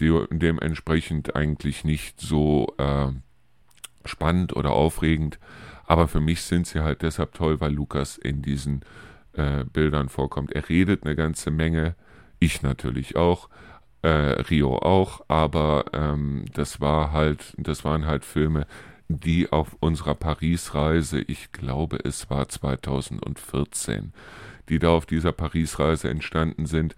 [0.00, 3.08] dementsprechend eigentlich nicht so äh,
[4.04, 5.38] spannend oder aufregend,
[5.86, 8.82] aber für mich sind sie halt deshalb toll, weil Lukas in diesen
[9.32, 10.52] äh, Bildern vorkommt.
[10.52, 11.96] Er redet eine ganze Menge,
[12.38, 13.48] ich natürlich auch,
[14.02, 18.66] äh, Rio auch, aber ähm, das war halt, das waren halt Filme,
[19.08, 24.12] die auf unserer Paris-Reise, ich glaube es war 2014,
[24.68, 26.94] die da auf dieser Paris-Reise entstanden sind.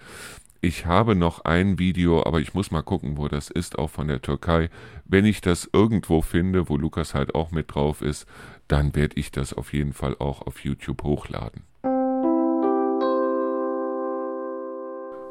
[0.62, 4.08] Ich habe noch ein Video, aber ich muss mal gucken, wo das ist, auch von
[4.08, 4.68] der Türkei.
[5.06, 8.26] Wenn ich das irgendwo finde, wo Lukas halt auch mit drauf ist,
[8.68, 11.62] dann werde ich das auf jeden Fall auch auf YouTube hochladen.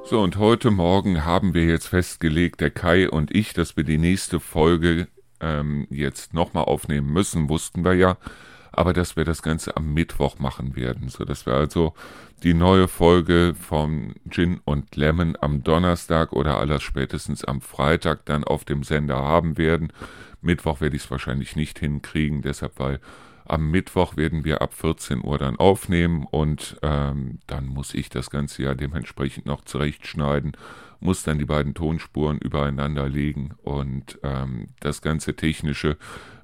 [0.04, 3.99] So, und heute Morgen haben wir jetzt festgelegt, der Kai und ich, dass wir die
[3.99, 5.08] nächste Folge
[5.39, 8.17] ähm, jetzt nochmal aufnehmen müssen, wussten wir ja
[8.72, 11.94] aber dass wir das Ganze am Mittwoch machen werden, so dass wir also
[12.44, 18.44] die neue Folge von Gin und Lemon am Donnerstag oder aller spätestens am Freitag dann
[18.44, 19.92] auf dem Sender haben werden.
[20.42, 23.00] Mittwoch werde ich es wahrscheinlich nicht hinkriegen, deshalb weil
[23.46, 28.30] am Mittwoch werden wir ab 14 Uhr dann aufnehmen und ähm, dann muss ich das
[28.30, 30.54] Ganze ja dementsprechend noch zurechtschneiden,
[31.00, 35.98] muss dann die beiden Tonspuren übereinander legen und ähm, das ganze Technische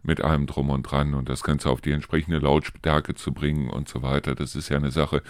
[0.04, 3.90] mit allem drum und dran und das Ganze auf die entsprechende Lautstärke zu bringen und
[3.90, 4.36] so weiter.
[4.36, 5.22] Das ist ja eine Sache,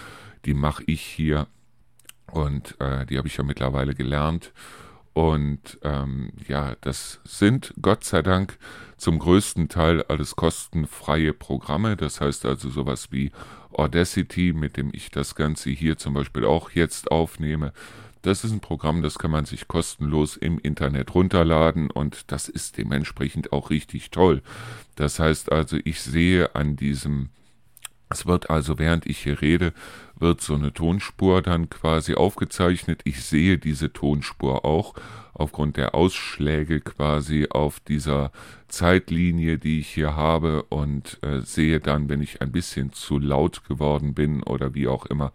[0.45, 1.47] die mache ich hier
[2.31, 4.51] und äh, die habe ich ja mittlerweile gelernt.
[5.13, 8.57] Und ähm, ja, das sind Gott sei Dank
[8.97, 11.95] zum größten Teil alles kostenfreie Programme.
[11.95, 13.31] Das heißt also sowas wie
[13.71, 17.71] Audacity, mit dem ich das Ganze hier zum Beispiel auch jetzt aufnehme.
[18.25, 22.75] Das ist ein Programm, das kann man sich kostenlos im Internet runterladen und das ist
[22.75, 24.41] dementsprechend auch richtig toll.
[24.95, 27.29] Das heißt also, ich sehe an diesem,
[28.09, 29.73] es wird also während ich hier rede,
[30.17, 33.01] wird so eine Tonspur dann quasi aufgezeichnet.
[33.03, 34.95] Ich sehe diese Tonspur auch
[35.35, 38.31] aufgrund der Ausschläge quasi auf dieser
[38.67, 43.63] Zeitlinie, die ich hier habe und äh, sehe dann, wenn ich ein bisschen zu laut
[43.65, 45.31] geworden bin oder wie auch immer,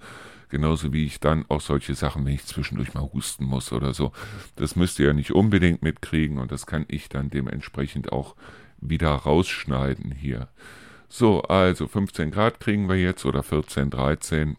[0.51, 4.13] Genauso wie ich dann auch solche Sachen, wenn ich zwischendurch mal husten muss oder so.
[4.57, 8.35] Das müsst ihr ja nicht unbedingt mitkriegen und das kann ich dann dementsprechend auch
[8.81, 10.49] wieder rausschneiden hier.
[11.09, 14.57] So, also 15 Grad kriegen wir jetzt oder 14, 13.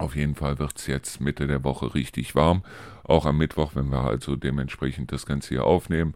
[0.00, 2.62] Auf jeden Fall wird es jetzt Mitte der Woche richtig warm.
[3.04, 6.14] Auch am Mittwoch, wenn wir also dementsprechend das Ganze hier aufnehmen.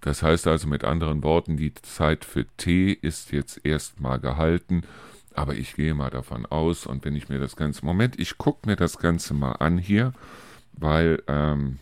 [0.00, 4.82] Das heißt also mit anderen Worten, die Zeit für Tee ist jetzt erstmal gehalten
[5.34, 8.68] aber ich gehe mal davon aus und wenn ich mir das Ganze, Moment, ich gucke
[8.68, 10.12] mir das Ganze mal an hier,
[10.72, 11.80] weil ähm,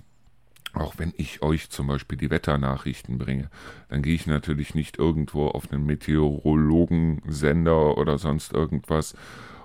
[0.72, 3.50] auch wenn ich euch zum Beispiel die Wetternachrichten bringe,
[3.90, 9.14] dann gehe ich natürlich nicht irgendwo auf einen Meteorologensender oder sonst irgendwas.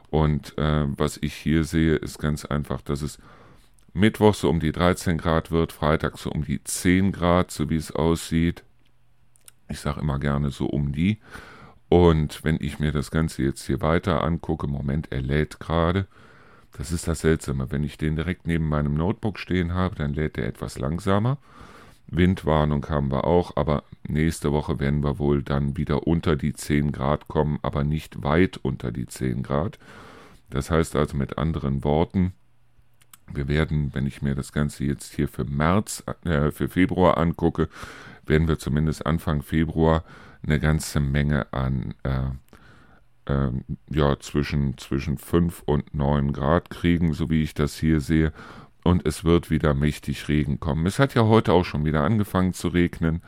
[0.10, 3.20] Und äh, was ich hier sehe, ist ganz einfach, dass es
[3.93, 7.76] Mittwoch so um die 13 Grad wird, Freitag so um die 10 Grad, so wie
[7.76, 8.63] es aussieht.
[9.70, 11.20] Ich sage immer gerne so um die.
[11.89, 16.08] Und wenn ich mir das Ganze jetzt hier weiter angucke, Moment, er lädt gerade.
[16.78, 17.72] Das ist das Seltsame.
[17.72, 21.38] Wenn ich den direkt neben meinem Notebook stehen habe, dann lädt er etwas langsamer.
[22.08, 26.91] Windwarnung haben wir auch, aber nächste Woche werden wir wohl dann wieder unter die 10
[26.91, 29.78] Grad kommen, aber nicht weit unter die 10 Grad.
[30.50, 32.34] Das heißt also mit anderen Worten,
[33.34, 37.67] wir werden, wenn ich mir das Ganze jetzt hier für März, äh, für Februar angucke,
[38.26, 40.04] werden wir zumindest Anfang Februar
[40.43, 42.30] eine ganze Menge an äh,
[43.26, 43.52] äh,
[43.89, 48.32] ja, zwischen, zwischen 5 und 9 Grad kriegen, so wie ich das hier sehe.
[48.88, 50.86] Und es wird wieder mächtig Regen kommen.
[50.86, 53.21] Es hat ja heute auch schon wieder angefangen zu regnen.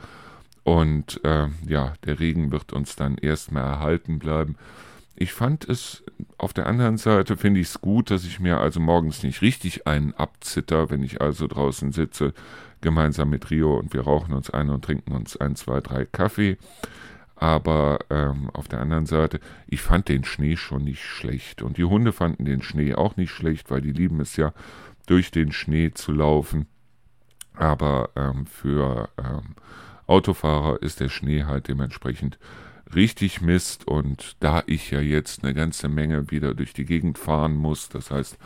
[0.62, 4.56] Und äh, ja, der Regen wird uns dann erstmal erhalten bleiben.
[5.16, 6.02] Ich fand es
[6.38, 9.86] auf der anderen Seite, finde ich es gut, dass ich mir also morgens nicht richtig
[9.86, 12.32] einen abzitter, wenn ich also draußen sitze,
[12.80, 16.56] gemeinsam mit Rio und wir rauchen uns ein und trinken uns ein, zwei, drei Kaffee.
[17.36, 21.60] Aber ähm, auf der anderen Seite, ich fand den Schnee schon nicht schlecht.
[21.60, 24.54] Und die Hunde fanden den Schnee auch nicht schlecht, weil die lieben es ja,
[25.10, 26.66] durch den Schnee zu laufen.
[27.54, 29.56] Aber ähm, für ähm,
[30.06, 32.38] Autofahrer ist der Schnee halt dementsprechend
[32.94, 33.86] richtig Mist.
[33.86, 38.10] Und da ich ja jetzt eine ganze Menge wieder durch die Gegend fahren muss, das
[38.10, 38.38] heißt,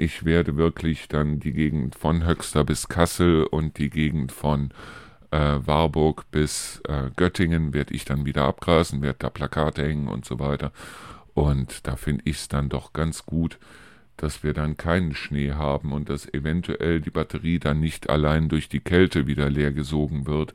[0.00, 4.70] Ich werde wirklich dann die Gegend von Höxter bis Kassel und die Gegend von
[5.32, 10.24] äh, Warburg bis äh, Göttingen werde ich dann wieder abgrasen, werde da Plakate hängen und
[10.24, 10.70] so weiter.
[11.34, 13.58] Und da finde ich es dann doch ganz gut,
[14.18, 18.68] dass wir dann keinen Schnee haben und dass eventuell die Batterie dann nicht allein durch
[18.68, 20.54] die Kälte wieder leer gesogen wird,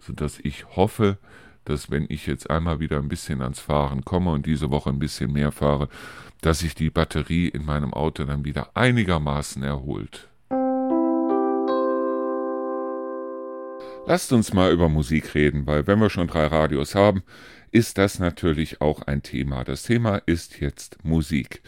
[0.00, 1.18] sodass ich hoffe,
[1.64, 4.98] dass wenn ich jetzt einmal wieder ein bisschen ans Fahren komme und diese Woche ein
[4.98, 5.88] bisschen mehr fahre,
[6.40, 10.28] dass sich die Batterie in meinem Auto dann wieder einigermaßen erholt.
[14.06, 17.22] Lasst uns mal über Musik reden, weil wenn wir schon drei Radios haben,
[17.70, 19.62] ist das natürlich auch ein Thema.
[19.62, 21.62] Das Thema ist jetzt Musik.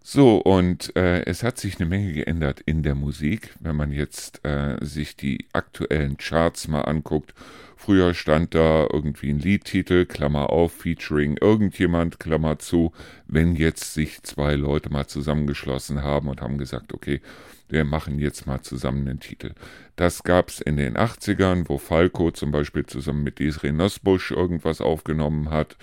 [0.00, 4.44] So, und äh, es hat sich eine Menge geändert in der Musik, wenn man jetzt
[4.44, 7.34] äh, sich die aktuellen Charts mal anguckt.
[7.76, 12.92] Früher stand da irgendwie ein Liedtitel, Klammer auf, featuring irgendjemand, Klammer zu,
[13.26, 17.20] wenn jetzt sich zwei Leute mal zusammengeschlossen haben und haben gesagt, okay,
[17.68, 19.52] wir machen jetzt mal zusammen einen Titel.
[19.96, 25.50] Das gab's in den 80ern, wo Falco zum Beispiel zusammen mit Desiree Nosbusch irgendwas aufgenommen
[25.50, 25.76] hat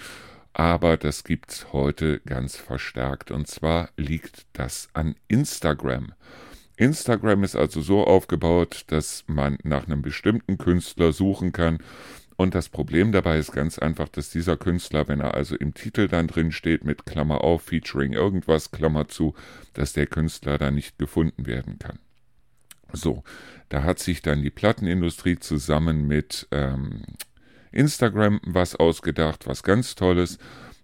[0.56, 3.30] aber das gibt's heute ganz verstärkt.
[3.30, 6.14] Und zwar liegt das an Instagram.
[6.78, 11.80] Instagram ist also so aufgebaut, dass man nach einem bestimmten Künstler suchen kann.
[12.38, 16.08] Und das Problem dabei ist ganz einfach, dass dieser Künstler, wenn er also im Titel
[16.08, 19.36] dann drin steht mit Klammer auf, featuring irgendwas, Klammer zu,
[19.74, 22.00] dass der Künstler dann nicht gefunden werden kann.
[22.94, 23.26] So,
[23.68, 27.02] da hat sich dann die Plattenindustrie zusammen mit ähm,
[27.76, 30.38] Instagram was ausgedacht, was ganz Tolles.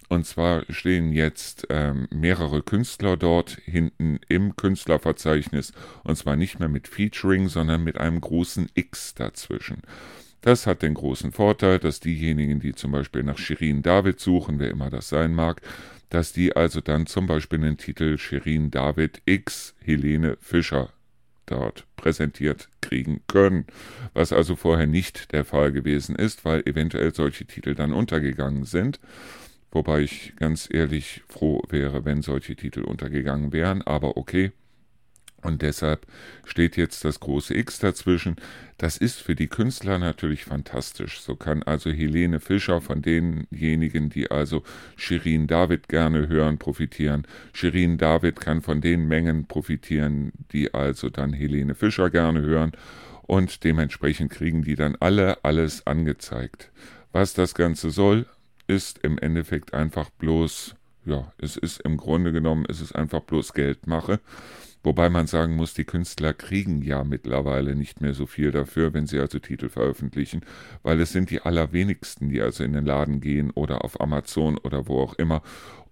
[0.10, 5.72] Und zwar stehen jetzt ähm, mehrere Künstler dort hinten im Künstlerverzeichnis.
[6.04, 9.82] Und zwar nicht mehr mit Featuring, sondern mit einem großen X dazwischen.
[10.42, 14.72] Das hat den großen Vorteil, dass diejenigen, die zum Beispiel nach Shirin David suchen, wer
[14.72, 15.62] immer das sein mag,
[16.10, 20.90] dass die also dann zum Beispiel den Titel Shirin David X Helene Fischer
[21.52, 23.66] dort präsentiert kriegen können,
[24.14, 29.00] was also vorher nicht der Fall gewesen ist, weil eventuell solche Titel dann untergegangen sind.
[29.72, 34.52] Wobei ich ganz ehrlich froh wäre, wenn solche Titel untergegangen wären, aber okay.
[35.42, 36.06] Und deshalb
[36.46, 38.36] steht jetzt das große X dazwischen.
[38.78, 41.22] Das ist für die Künstler natürlich fantastisch.
[41.22, 44.64] So kann also Helene Fischer von denjenigen, die also
[44.96, 47.26] Shirin David gerne hören, profitieren.
[47.54, 52.72] Shirin David kann von den Mengen profitieren, die also dann Helene Fischer gerne hören.
[53.24, 56.72] Und dementsprechend kriegen die dann alle alles angezeigt.
[57.12, 58.26] Was das Ganze soll,
[58.68, 60.76] ist im Endeffekt einfach bloß,
[61.06, 64.20] ja, es ist im Grunde genommen, es ist einfach bloß Geldmache.
[64.84, 69.06] Wobei man sagen muss, die Künstler kriegen ja mittlerweile nicht mehr so viel dafür, wenn
[69.06, 70.42] sie also Titel veröffentlichen,
[70.82, 74.88] weil es sind die allerwenigsten, die also in den Laden gehen oder auf Amazon oder
[74.88, 75.44] wo auch immer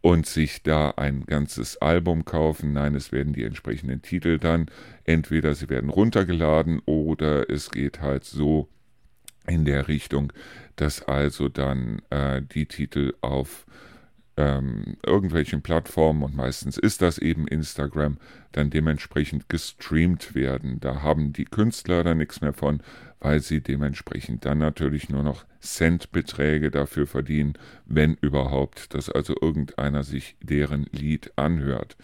[0.01, 2.73] und sich da ein ganzes Album kaufen.
[2.73, 4.67] Nein, es werden die entsprechenden Titel dann,
[5.03, 8.69] entweder sie werden runtergeladen oder es geht halt so
[9.45, 10.31] in der Richtung,
[10.75, 13.65] dass also dann äh, die Titel auf
[14.39, 18.17] ähm, irgendwelchen Plattformen und meistens ist das eben Instagram,
[18.53, 20.79] dann dementsprechend gestreamt werden.
[20.79, 22.81] Da haben die Künstler dann nichts mehr von,
[23.19, 30.03] weil sie dementsprechend dann natürlich nur noch Centbeträge dafür verdienen, wenn überhaupt, dass also irgendeiner
[30.03, 31.97] sich deren Lied anhört.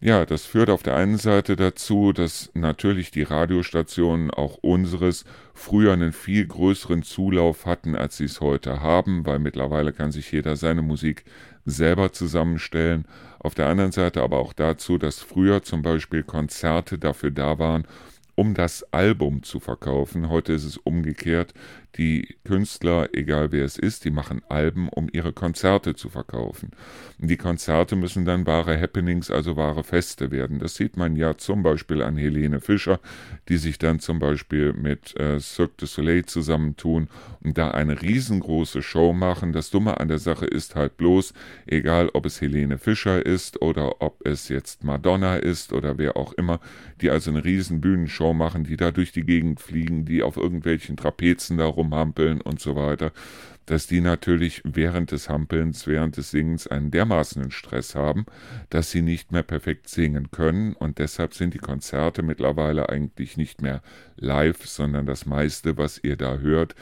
[0.00, 5.92] Ja, das führt auf der einen Seite dazu, dass natürlich die Radiostationen auch unseres früher
[5.92, 10.54] einen viel größeren Zulauf hatten, als sie es heute haben, weil mittlerweile kann sich jeder
[10.54, 11.24] seine Musik
[11.64, 13.06] selber zusammenstellen.
[13.40, 17.84] Auf der anderen Seite aber auch dazu, dass früher zum Beispiel Konzerte dafür da waren,
[18.36, 20.28] um das Album zu verkaufen.
[20.28, 21.54] Heute ist es umgekehrt.
[21.96, 26.70] Die Künstler, egal wer es ist, die machen Alben, um ihre Konzerte zu verkaufen.
[27.20, 30.58] Und die Konzerte müssen dann wahre Happenings, also wahre Feste werden.
[30.58, 33.00] Das sieht man ja zum Beispiel an Helene Fischer,
[33.48, 37.08] die sich dann zum Beispiel mit äh, Cirque du Soleil zusammentun
[37.40, 39.52] und da eine riesengroße Show machen.
[39.52, 41.32] Das Dumme an der Sache ist halt bloß,
[41.66, 46.32] egal ob es Helene Fischer ist oder ob es jetzt Madonna ist oder wer auch
[46.34, 46.60] immer,
[47.00, 50.96] die also eine riesen Bühnenshow machen, die da durch die Gegend fliegen, die auf irgendwelchen
[50.96, 53.12] Trapezen da rumhampeln und so weiter,
[53.66, 58.26] dass die natürlich während des Hampelns, während des Singens einen dermaßenen Stress haben,
[58.70, 63.62] dass sie nicht mehr perfekt singen können und deshalb sind die Konzerte mittlerweile eigentlich nicht
[63.62, 63.82] mehr
[64.16, 66.74] live, sondern das meiste, was ihr da hört,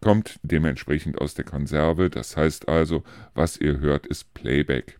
[0.00, 2.10] kommt dementsprechend aus der Konserve.
[2.10, 4.98] Das heißt also, was ihr hört, ist Playback.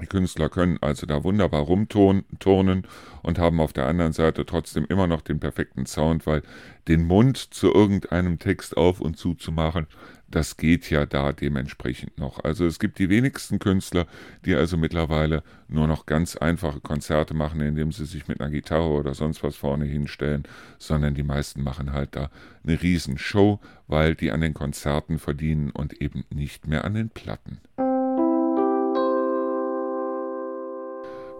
[0.00, 2.86] Die Künstler können also da wunderbar rumturnen
[3.22, 6.42] und haben auf der anderen Seite trotzdem immer noch den perfekten Sound, weil
[6.86, 9.86] den Mund zu irgendeinem Text auf und zu zu machen,
[10.30, 12.44] das geht ja da dementsprechend noch.
[12.44, 14.06] Also es gibt die wenigsten Künstler,
[14.44, 18.90] die also mittlerweile nur noch ganz einfache Konzerte machen, indem sie sich mit einer Gitarre
[18.90, 20.44] oder sonst was vorne hinstellen,
[20.78, 22.30] sondern die meisten machen halt da
[22.62, 27.58] eine Riesenshow, weil die an den Konzerten verdienen und eben nicht mehr an den Platten.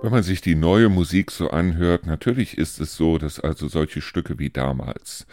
[0.01, 4.01] Wenn man sich die neue Musik so anhört, natürlich ist es so, dass also solche
[4.01, 5.27] Stücke wie damals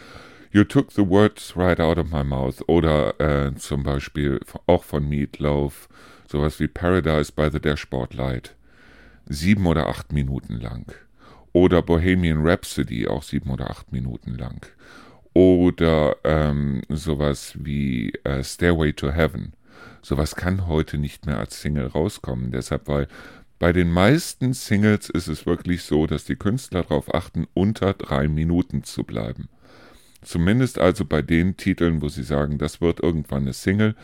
[0.50, 5.08] You Took the Words Right Out of My Mouth oder äh, zum Beispiel auch von
[5.08, 5.88] Meatloaf,
[6.28, 8.56] sowas wie Paradise by the Dashboard Light,
[9.26, 10.92] sieben oder acht Minuten lang.
[11.52, 14.66] Oder Bohemian Rhapsody, auch sieben oder acht Minuten lang.
[15.32, 19.52] Oder ähm, sowas wie äh, Stairway to Heaven.
[20.02, 22.50] Sowas kann heute nicht mehr als Single rauskommen.
[22.50, 23.08] Deshalb, weil
[23.58, 28.28] bei den meisten Singles ist es wirklich so, dass die Künstler darauf achten, unter drei
[28.28, 29.48] Minuten zu bleiben.
[30.22, 33.94] Zumindest also bei den Titeln, wo sie sagen, das wird irgendwann eine Single,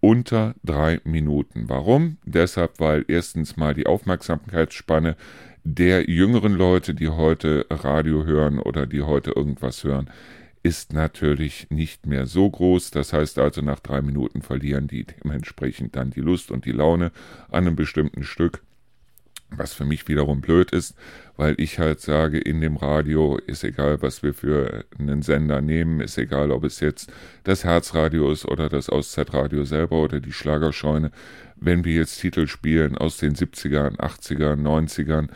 [0.00, 1.68] unter drei Minuten.
[1.68, 2.18] Warum?
[2.24, 5.16] Deshalb, weil erstens mal die Aufmerksamkeitsspanne
[5.64, 10.08] der jüngeren Leute, die heute Radio hören oder die heute irgendwas hören,
[10.62, 12.90] ist natürlich nicht mehr so groß.
[12.90, 17.12] Das heißt also, nach drei Minuten verlieren die dementsprechend dann die Lust und die Laune
[17.50, 18.62] an einem bestimmten Stück.
[19.50, 20.94] Was für mich wiederum blöd ist,
[21.36, 26.00] weil ich halt sage, in dem Radio ist egal, was wir für einen Sender nehmen,
[26.00, 27.12] ist egal, ob es jetzt
[27.44, 31.10] das Herzradio ist oder das Auszeitradio selber oder die Schlagerscheune.
[31.56, 35.28] Wenn wir jetzt Titel spielen aus den 70ern, 80ern, 90ern,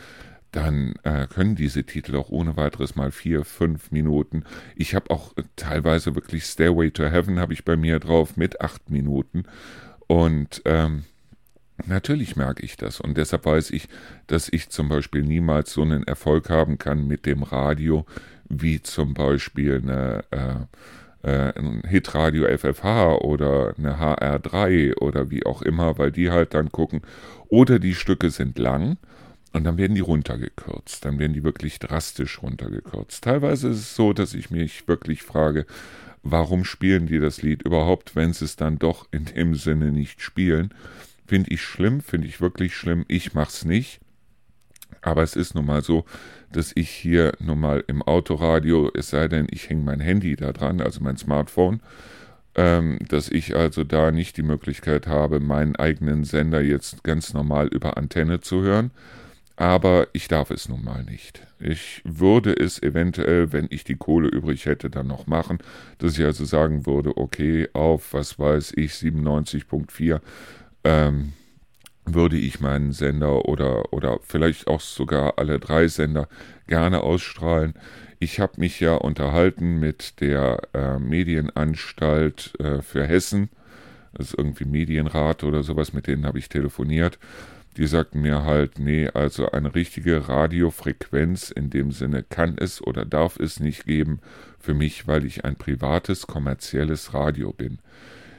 [0.55, 4.45] dann äh, können diese Titel auch ohne weiteres mal vier, fünf Minuten.
[4.77, 8.89] Ich habe auch teilweise wirklich Stairway to Heaven habe ich bei mir drauf mit acht
[8.89, 9.45] Minuten.
[10.07, 11.05] Und ähm,
[11.87, 13.89] Natürlich merke ich das und deshalb weiß ich,
[14.29, 18.07] dass ich zum Beispiel niemals so einen Erfolg haben kann mit dem Radio
[18.49, 25.63] wie zum Beispiel eine, äh, äh, ein Hitradio FFH oder eine HR3 oder wie auch
[25.63, 27.03] immer, weil die halt dann gucken,
[27.49, 28.97] oder die Stücke sind lang
[29.53, 33.25] und dann werden die runtergekürzt, dann werden die wirklich drastisch runtergekürzt.
[33.25, 35.67] Teilweise ist es so, dass ich mich wirklich frage,
[36.23, 40.23] warum spielen die das Lied überhaupt, wenn sie es dann doch in dem Sinne nicht
[40.23, 40.73] spielen.
[41.27, 43.05] Finde ich schlimm, finde ich wirklich schlimm.
[43.09, 44.01] Ich mache es nicht.
[45.03, 46.05] Aber es ist nun mal so,
[46.53, 50.53] dass ich hier nun mal im Autoradio, es sei denn, ich hänge mein Handy da
[50.53, 51.81] dran, also mein Smartphone,
[52.55, 57.69] ähm, dass ich also da nicht die Möglichkeit habe, meinen eigenen Sender jetzt ganz normal
[57.69, 58.93] über Antenne zu hören.
[59.57, 61.47] Aber ich darf es nun mal nicht.
[61.61, 65.59] Ich würde es eventuell, wenn ich die Kohle übrig hätte, dann noch machen,
[65.99, 70.21] dass ich also sagen würde, okay, auf, was weiß ich, 97.4
[70.85, 71.33] ähm,
[72.07, 76.29] würde ich meinen Sender oder, oder vielleicht auch sogar alle drei Sender
[76.67, 77.75] gerne ausstrahlen.
[78.19, 83.51] Ich habe mich ja unterhalten mit der äh, Medienanstalt äh, für Hessen,
[84.15, 87.19] das ist irgendwie Medienrat oder sowas, mit denen habe ich telefoniert.
[87.77, 93.05] Die sagten mir halt, nee, also eine richtige Radiofrequenz in dem Sinne kann es oder
[93.05, 94.21] darf es nicht geben
[94.61, 97.81] für mich, weil ich ein privates, kommerzielles Radio bin.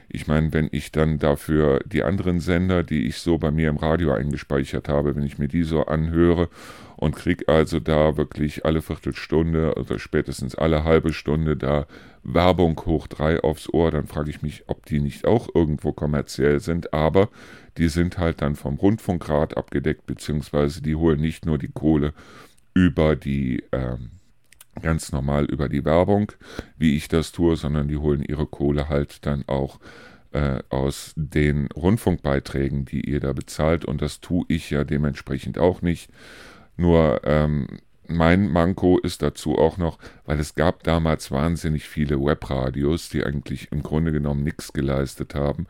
[0.10, 3.78] Ich meine, wenn ich dann dafür die anderen Sender, die ich so bei mir im
[3.78, 6.50] Radio eingespeichert habe, wenn ich mir die so anhöre
[6.98, 11.88] und kriege also da wirklich alle Viertelstunde oder spätestens alle halbe Stunde da
[12.24, 16.60] Werbung hoch drei aufs Ohr, dann frage ich mich, ob die nicht auch irgendwo kommerziell
[16.60, 17.30] sind, aber
[17.78, 22.14] die sind halt dann vom Rundfunkrat abgedeckt, beziehungsweise die holen nicht nur die Kohle
[22.74, 24.12] über die ähm,
[24.82, 26.32] ganz normal über die Werbung,
[26.78, 29.80] wie ich das tue, sondern die holen ihre Kohle halt dann auch
[30.32, 33.86] äh, aus den Rundfunkbeiträgen, die ihr da bezahlt.
[33.86, 36.10] Und das tue ich ja dementsprechend auch nicht.
[36.78, 37.68] Nur ähm,
[38.08, 43.72] mein Manko ist dazu auch noch, weil es gab damals wahnsinnig viele Webradios, die eigentlich
[43.72, 45.68] im Grunde genommen nichts geleistet haben.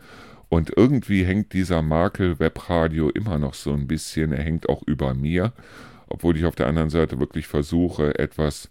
[0.49, 5.13] Und irgendwie hängt dieser Makel Webradio immer noch so ein bisschen, er hängt auch über
[5.13, 5.53] mir,
[6.07, 8.69] obwohl ich auf der anderen Seite wirklich versuche, etwas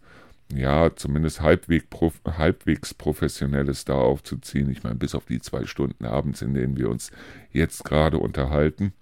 [0.52, 4.70] ja, zumindest halbwegs, prof halbwegs professionelles da aufzuziehen.
[4.70, 7.10] Ich meine, bis auf die zwei Stunden abends, in denen wir uns
[7.50, 8.92] jetzt gerade unterhalten.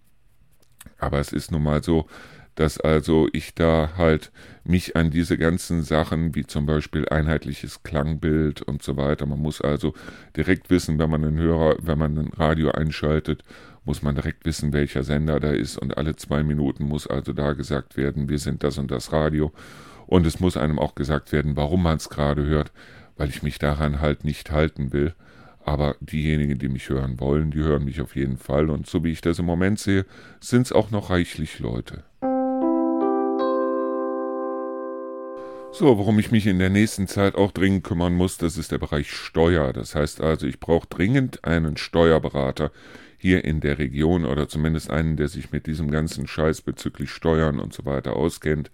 [0.99, 2.07] Aber es ist nun mal so,
[2.55, 4.31] dass also ich da halt
[4.65, 9.61] mich an diese ganzen Sachen, wie zum Beispiel einheitliches Klangbild und so weiter, man muss
[9.61, 9.95] also
[10.37, 13.43] direkt wissen, wenn man einen Hörer, wenn man ein Radio einschaltet,
[13.85, 17.53] muss man direkt wissen, welcher Sender da ist und alle zwei Minuten muss also da
[17.53, 19.53] gesagt werden, wir sind das und das Radio
[20.07, 22.73] und es muss einem auch gesagt werden, warum man es gerade hört,
[23.17, 25.15] weil ich mich daran halt nicht halten will.
[25.65, 28.69] Aber diejenigen, die mich hören wollen, die hören mich auf jeden Fall.
[28.69, 30.05] Und so wie ich das im Moment sehe,
[30.41, 32.03] sind es auch noch reichlich Leute.
[35.75, 38.79] So, worum ich mich in der nächsten Zeit auch dringend kümmern muss, das ist der
[38.79, 39.73] Bereich Steuer.
[39.73, 42.73] Das heißt also, ich brauche dringend einen Steuerberater
[43.23, 47.61] hier in der Region oder zumindest einen, der sich mit diesem ganzen Scheiß bezüglich Steuern
[47.61, 48.73] und so weiter auskennt.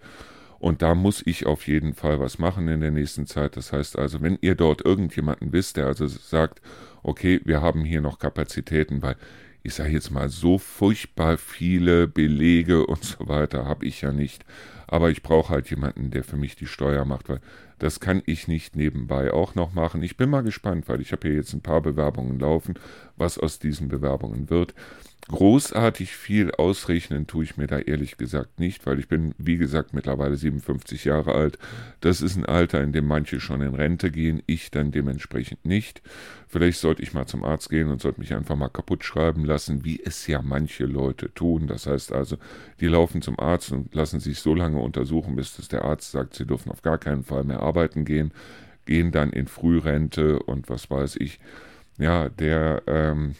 [0.57, 3.55] Und da muss ich auf jeden Fall was machen in der nächsten Zeit.
[3.55, 6.61] Das heißt also, wenn ihr dort irgendjemanden wisst, der also sagt,
[7.03, 9.17] okay, wir haben hier noch Kapazitäten, weil
[9.61, 14.45] ich sage jetzt mal, so furchtbar viele Belege und so weiter habe ich ja nicht.
[14.87, 17.39] Aber ich brauche halt jemanden, der für mich die Steuer macht, weil
[17.79, 20.03] das kann ich nicht nebenbei auch noch machen.
[20.03, 22.75] Ich bin mal gespannt, weil ich habe hier jetzt ein paar Bewerbungen laufen,
[23.17, 24.73] was aus diesen Bewerbungen wird.
[25.27, 29.93] Großartig viel ausrechnen tue ich mir da ehrlich gesagt nicht, weil ich bin, wie gesagt,
[29.93, 31.59] mittlerweile 57 Jahre alt.
[31.99, 36.01] Das ist ein Alter, in dem manche schon in Rente gehen, ich dann dementsprechend nicht.
[36.47, 39.85] Vielleicht sollte ich mal zum Arzt gehen und sollte mich einfach mal kaputt schreiben lassen,
[39.85, 41.67] wie es ja manche Leute tun.
[41.67, 42.37] Das heißt also,
[42.79, 46.47] die laufen zum Arzt und lassen sich so lange untersuchen, bis der Arzt sagt, sie
[46.47, 48.31] dürfen auf gar keinen Fall mehr arbeiten gehen,
[48.85, 51.39] gehen dann in Frührente und was weiß ich.
[51.99, 53.35] Ja, der, ähm,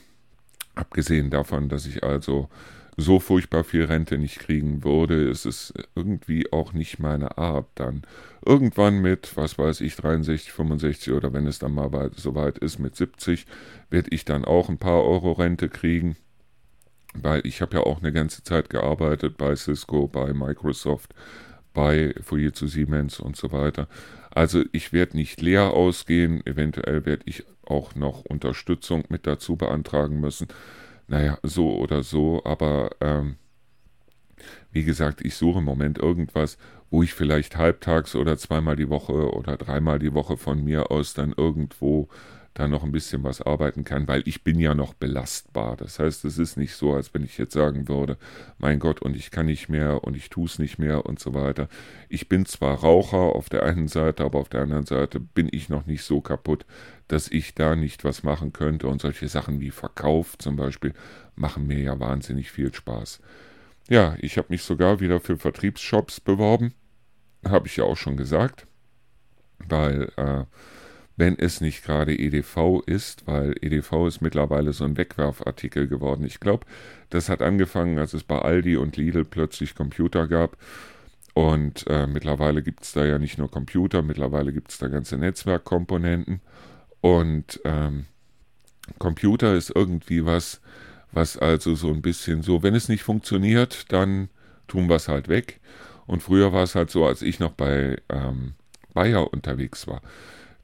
[0.79, 2.49] abgesehen davon, dass ich also
[2.97, 8.01] so furchtbar viel Rente nicht kriegen würde, ist es irgendwie auch nicht meine Art dann.
[8.45, 12.79] Irgendwann mit, was weiß ich, 63, 65 oder wenn es dann mal so weit ist,
[12.79, 13.45] mit 70,
[13.89, 16.17] werde ich dann auch ein paar Euro Rente kriegen,
[17.13, 21.13] weil ich habe ja auch eine ganze Zeit gearbeitet bei Cisco, bei Microsoft,
[21.73, 23.87] bei Fujitsu Siemens und so weiter.
[24.31, 30.19] Also ich werde nicht leer ausgehen, eventuell werde ich auch noch Unterstützung mit dazu beantragen
[30.19, 30.47] müssen.
[31.07, 33.37] Naja, so oder so, aber ähm,
[34.71, 36.57] wie gesagt, ich suche im Moment irgendwas,
[36.89, 41.13] wo ich vielleicht halbtags oder zweimal die Woche oder dreimal die Woche von mir aus
[41.13, 42.09] dann irgendwo
[42.59, 45.77] da noch ein bisschen was arbeiten kann, weil ich bin ja noch belastbar.
[45.77, 48.17] Das heißt, es ist nicht so, als wenn ich jetzt sagen würde,
[48.57, 51.33] mein Gott, und ich kann nicht mehr und ich tue es nicht mehr und so
[51.33, 51.69] weiter.
[52.09, 55.69] Ich bin zwar Raucher auf der einen Seite, aber auf der anderen Seite bin ich
[55.69, 56.65] noch nicht so kaputt,
[57.07, 58.87] dass ich da nicht was machen könnte.
[58.87, 60.93] Und solche Sachen wie Verkauf zum Beispiel
[61.35, 63.21] machen mir ja wahnsinnig viel Spaß.
[63.89, 66.73] Ja, ich habe mich sogar wieder für Vertriebsshops beworben.
[67.47, 68.67] Habe ich ja auch schon gesagt.
[69.59, 70.43] Weil äh,
[71.19, 76.25] wenn es nicht gerade EDV ist, weil EDV ist mittlerweile so ein Wegwerfartikel geworden.
[76.25, 76.65] Ich glaube,
[77.09, 80.55] das hat angefangen, als es bei Aldi und Lidl plötzlich Computer gab.
[81.33, 85.17] Und äh, mittlerweile gibt es da ja nicht nur Computer, mittlerweile gibt es da ganze
[85.17, 86.39] Netzwerkkomponenten.
[87.01, 88.05] Und ähm,
[88.97, 90.61] Computer ist irgendwie was,
[91.11, 94.29] was also so ein bisschen so, wenn es nicht funktioniert, dann
[94.69, 95.59] tun wir es halt weg.
[96.07, 98.53] Und früher war es halt so, als ich noch bei ähm,
[98.93, 100.01] Bayer unterwegs war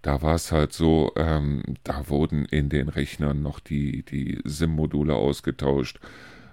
[0.05, 5.15] da war es halt so, ähm, da wurden in den Rechnern noch die, die SIM-Module
[5.15, 5.99] ausgetauscht.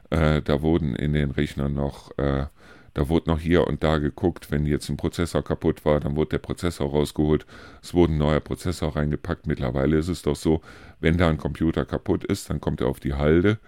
[0.08, 2.46] Äh, da wurden in den Rechnern noch, äh,
[2.94, 6.30] da wurde noch hier und da geguckt, wenn jetzt ein Prozessor kaputt war, dann wurde
[6.30, 7.44] der Prozessor rausgeholt,
[7.82, 9.46] es wurde ein neuer Prozessor reingepackt.
[9.46, 10.62] Mittlerweile ist es doch so,
[11.00, 13.58] wenn da ein Computer kaputt ist, dann kommt er auf die Halde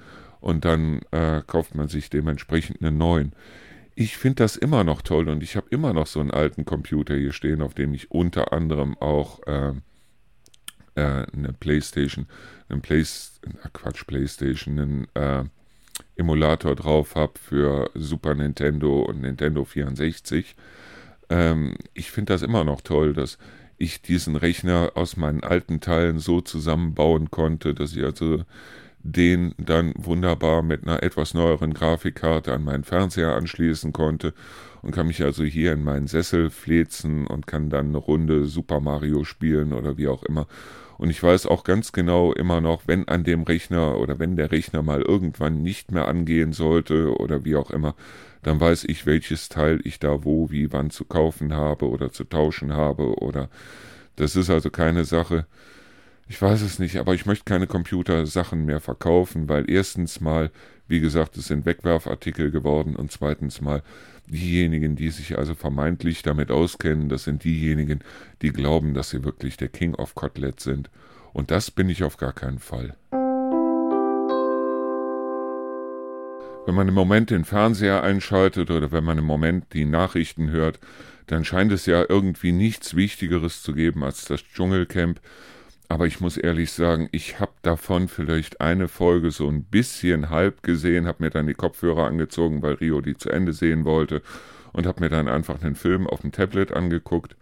[0.41, 3.35] und dann äh, kauft man sich dementsprechend einen neuen
[3.95, 7.15] ich finde das immer noch toll und ich habe immer noch so einen alten Computer
[7.15, 9.73] hier stehen, auf dem ich unter anderem auch äh,
[10.97, 12.27] äh, eine Playstation,
[12.69, 13.05] einen Play,
[13.73, 15.45] Quatsch, Playstation, einen äh,
[16.17, 20.57] Emulator drauf habe für Super Nintendo und Nintendo 64.
[21.31, 23.39] Ähm, ich finde das immer noch toll, dass
[23.77, 28.45] ich diesen Rechner aus meinen alten Teilen so zusammenbauen konnte, dass ich also
[29.05, 34.33] den dann wunderbar mit einer etwas neueren Grafikkarte an meinen Fernseher anschließen konnte
[34.81, 38.81] und kann mich also hier in meinen Sessel flezen und kann dann eine Runde Super
[38.81, 40.47] Mario spielen oder wie auch immer.
[40.97, 44.51] Und ich weiß auch ganz genau immer noch, wenn an dem Rechner oder wenn der
[44.51, 47.95] Rechner mal irgendwann nicht mehr angehen sollte oder wie auch immer,
[48.43, 52.25] dann weiß ich, welches Teil ich da wo, wie, wann zu kaufen habe oder zu
[52.25, 53.51] tauschen habe oder
[54.17, 55.47] das ist also keine Sache,
[56.27, 60.51] ich weiß es nicht, aber ich möchte keine Computersachen mehr verkaufen, weil erstens mal,
[60.89, 63.83] wie gesagt, es sind Wegwerfartikel geworden und zweitens mal,
[64.27, 68.01] diejenigen, die sich also vermeintlich damit auskennen, das sind diejenigen,
[68.41, 70.91] die glauben, dass sie wirklich der King of Kotlet sind.
[71.35, 72.97] Und das bin ich auf gar keinen Fall.
[76.67, 80.81] Wenn man im Moment den Fernseher einschaltet oder wenn man im Moment die Nachrichten hört,
[81.27, 85.21] dann scheint es ja irgendwie nichts Wichtigeres zu geben als das Dschungelcamp,
[85.95, 90.65] aber ich muss ehrlich sagen, ich habe davon vielleicht eine Folge so ein bisschen halb
[90.65, 94.21] gesehen, habe mir dann die Kopfhörer angezogen, weil Rio die zu Ende sehen wollte
[94.73, 97.37] und habe mir dann einfach einen Film auf dem Tablet angeguckt.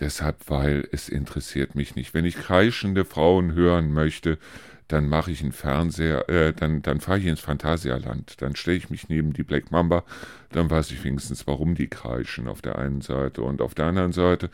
[0.00, 2.12] Deshalb, weil es interessiert mich nicht.
[2.12, 4.36] Wenn ich kreischende Frauen hören möchte,
[4.88, 8.90] dann mache ich einen Fernseher, äh, dann, dann fahre ich ins Phantasialand, dann stelle ich
[8.90, 10.04] mich neben die Black Mamba,
[10.50, 14.12] dann weiß ich wenigstens, warum die kreischen auf der einen Seite und auf der anderen
[14.12, 14.50] Seite.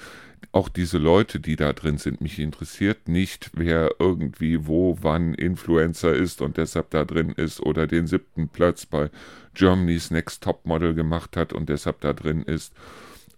[0.53, 6.14] Auch diese Leute, die da drin sind, mich interessiert nicht, wer irgendwie wo, wann Influencer
[6.14, 9.11] ist und deshalb da drin ist oder den siebten Platz bei
[9.55, 12.72] Germany's Next Top Model gemacht hat und deshalb da drin ist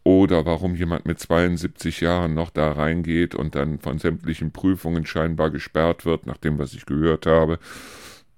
[0.05, 5.51] oder warum jemand mit 72 Jahren noch da reingeht und dann von sämtlichen Prüfungen scheinbar
[5.51, 7.59] gesperrt wird, nach dem, was ich gehört habe.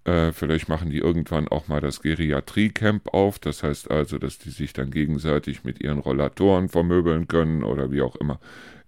[0.04, 3.38] Äh, vielleicht machen die irgendwann auch mal das Geriatrie-Camp auf.
[3.38, 8.02] Das heißt also, dass die sich dann gegenseitig mit ihren Rollatoren vermöbeln können oder wie
[8.02, 8.38] auch immer.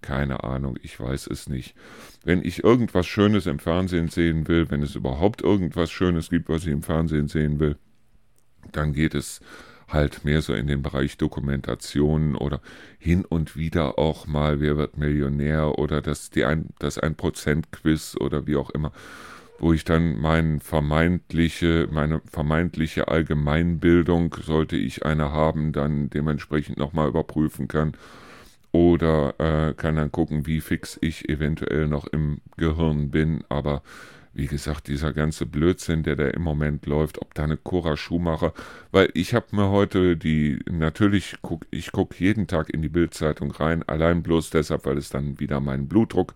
[0.01, 1.75] Keine Ahnung, ich weiß es nicht.
[2.23, 6.63] Wenn ich irgendwas Schönes im Fernsehen sehen will, wenn es überhaupt irgendwas Schönes gibt, was
[6.63, 7.77] ich im Fernsehen sehen will,
[8.71, 9.41] dann geht es
[9.87, 12.61] halt mehr so in den Bereich Dokumentation oder
[12.99, 17.71] hin und wieder auch mal Wer wird Millionär oder das, die ein, das ein Prozent
[17.71, 18.91] Quiz oder wie auch immer,
[19.59, 27.07] wo ich dann mein vermeintliche, meine vermeintliche Allgemeinbildung, sollte ich eine haben, dann dementsprechend nochmal
[27.07, 27.93] überprüfen kann
[28.71, 33.81] oder äh, kann dann gucken, wie fix ich eventuell noch im Gehirn bin, aber
[34.37, 38.53] wie gesagt, dieser ganze Blödsinn, der da im Moment läuft, ob da eine Cora Schumacher,
[38.91, 43.49] weil ich habe mir heute die, natürlich guck, ich gucke jeden Tag in die Bildzeitung
[43.49, 46.35] rein, allein bloß deshalb, weil es dann wieder meinen Blutdruck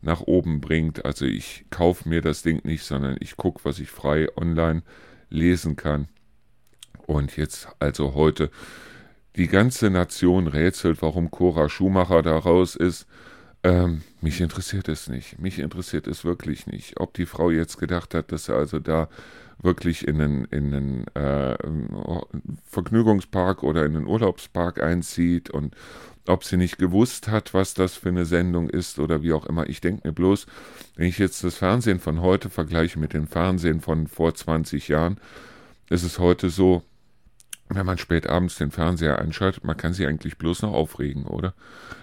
[0.00, 1.04] nach oben bringt.
[1.04, 4.82] Also ich kaufe mir das Ding nicht, sondern ich gucke, was ich frei online
[5.28, 6.08] lesen kann.
[7.06, 8.50] Und jetzt also heute
[9.36, 13.06] die ganze Nation rätselt, warum Cora Schumacher da raus ist.
[13.62, 15.38] Ähm, mich interessiert es nicht.
[15.38, 17.00] Mich interessiert es wirklich nicht.
[17.00, 19.08] Ob die Frau jetzt gedacht hat, dass sie also da
[19.60, 21.56] wirklich in einen, in einen äh,
[22.64, 25.74] Vergnügungspark oder in einen Urlaubspark einzieht und
[26.26, 29.68] ob sie nicht gewusst hat, was das für eine Sendung ist oder wie auch immer.
[29.68, 30.46] Ich denke mir bloß,
[30.96, 35.18] wenn ich jetzt das Fernsehen von heute vergleiche mit dem Fernsehen von vor 20 Jahren,
[35.90, 36.82] ist es heute so,
[37.74, 41.54] wenn man spät abends den Fernseher einschaltet, man kann sich eigentlich bloß noch aufregen, oder?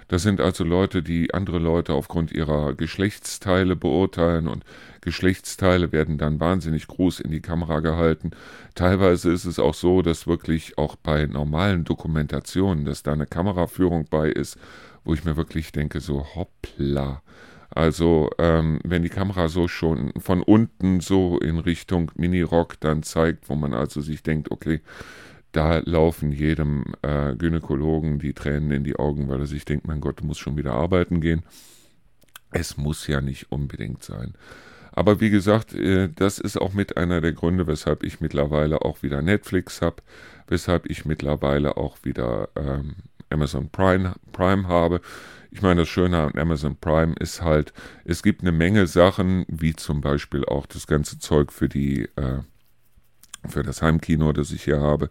[0.07, 4.63] Das sind also Leute, die andere Leute aufgrund ihrer Geschlechtsteile beurteilen und
[5.01, 8.31] Geschlechtsteile werden dann wahnsinnig groß in die Kamera gehalten.
[8.73, 14.05] Teilweise ist es auch so, dass wirklich auch bei normalen Dokumentationen, dass da eine Kameraführung
[14.09, 14.57] bei ist,
[15.03, 17.21] wo ich mir wirklich denke, so hoppla.
[17.69, 23.47] Also ähm, wenn die Kamera so schon von unten so in Richtung Mini-Rock dann zeigt,
[23.47, 24.81] wo man also sich denkt, okay,
[25.51, 30.01] da laufen jedem äh, Gynäkologen die Tränen in die Augen, weil er sich denkt, mein
[30.01, 31.43] Gott, du musst schon wieder arbeiten gehen.
[32.51, 34.33] Es muss ja nicht unbedingt sein.
[34.91, 39.01] Aber wie gesagt, äh, das ist auch mit einer der Gründe, weshalb ich mittlerweile auch
[39.01, 39.97] wieder Netflix habe,
[40.47, 42.95] weshalb ich mittlerweile auch wieder ähm,
[43.29, 45.01] Amazon Prime, Prime habe.
[45.51, 47.73] Ich meine, das Schöne an Amazon Prime ist halt,
[48.05, 52.39] es gibt eine Menge Sachen, wie zum Beispiel auch das ganze Zeug für die äh,
[53.47, 55.09] für das Heimkino, das ich hier habe.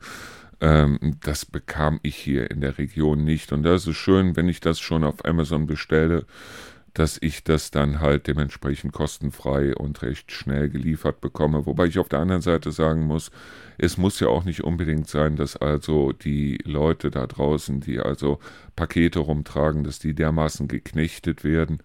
[0.61, 3.53] Ähm, das bekam ich hier in der Region nicht.
[3.53, 6.27] Und da ist es schön, wenn ich das schon auf Amazon bestelle,
[6.95, 11.65] dass ich das dann halt dementsprechend kostenfrei und recht schnell geliefert bekomme.
[11.65, 13.31] Wobei ich auf der anderen Seite sagen muss,
[13.77, 18.41] es muss ja auch nicht unbedingt sein, dass also die Leute da draußen, die also
[18.75, 21.79] Pakete rumtragen, dass die dermaßen geknechtet werden,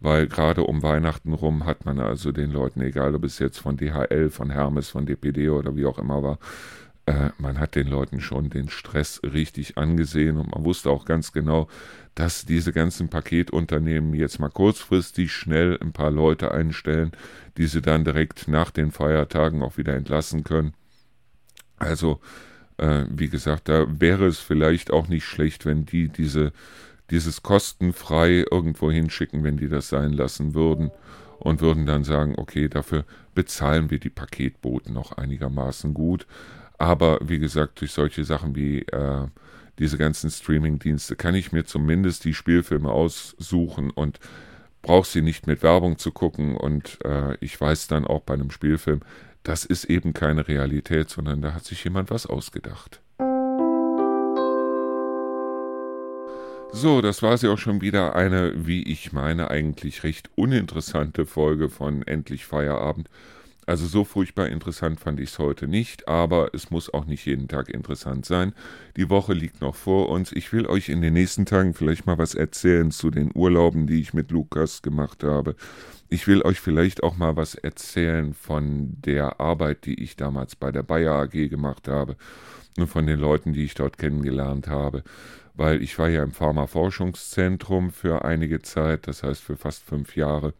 [0.00, 3.76] weil gerade um Weihnachten rum hat man also den Leuten, egal ob es jetzt von
[3.76, 6.38] DHL, von Hermes, von DPD oder wie auch immer war,
[7.06, 11.32] äh, man hat den Leuten schon den Stress richtig angesehen und man wusste auch ganz
[11.32, 11.68] genau,
[12.14, 17.12] dass diese ganzen Paketunternehmen jetzt mal kurzfristig schnell ein paar Leute einstellen,
[17.56, 20.74] die sie dann direkt nach den Feiertagen auch wieder entlassen können.
[21.76, 22.20] Also,
[22.76, 26.52] äh, wie gesagt, da wäre es vielleicht auch nicht schlecht, wenn die diese
[27.10, 30.90] dieses kostenfrei irgendwo hinschicken, wenn die das sein lassen würden
[31.38, 33.04] und würden dann sagen, okay, dafür
[33.34, 36.26] bezahlen wir die Paketboten noch einigermaßen gut.
[36.76, 39.26] Aber wie gesagt, durch solche Sachen wie äh,
[39.78, 44.18] diese ganzen Streaming-Dienste kann ich mir zumindest die Spielfilme aussuchen und
[44.82, 46.56] brauche sie nicht mit Werbung zu gucken.
[46.56, 49.00] Und äh, ich weiß dann auch bei einem Spielfilm,
[49.42, 53.00] das ist eben keine Realität, sondern da hat sich jemand was ausgedacht.
[56.72, 61.70] So, das war sie auch schon wieder eine, wie ich meine, eigentlich recht uninteressante Folge
[61.70, 63.08] von Endlich Feierabend.
[63.66, 67.48] Also so furchtbar interessant fand ich es heute nicht, aber es muss auch nicht jeden
[67.48, 68.54] Tag interessant sein.
[68.96, 70.32] Die Woche liegt noch vor uns.
[70.32, 74.00] Ich will euch in den nächsten Tagen vielleicht mal was erzählen zu den Urlauben, die
[74.00, 75.56] ich mit Lukas gemacht habe.
[76.08, 80.70] Ich will euch vielleicht auch mal was erzählen von der Arbeit, die ich damals bei
[80.70, 82.16] der Bayer AG gemacht habe
[82.78, 85.02] und von den Leuten, die ich dort kennengelernt habe
[85.58, 90.54] weil ich war ja im Pharmaforschungszentrum für einige Zeit, das heißt für fast fünf Jahre.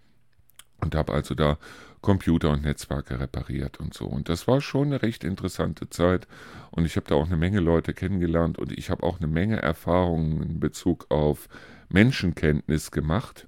[0.81, 1.59] und habe also da
[2.03, 4.07] Computer und Netzwerke repariert und so.
[4.07, 6.29] Und das war schon eine recht interessante Zeit
[6.71, 9.61] und ich habe da auch eine Menge Leute kennengelernt und ich habe auch eine Menge
[9.61, 11.49] Erfahrungen in Bezug auf
[11.89, 13.48] Menschenkenntnis gemacht.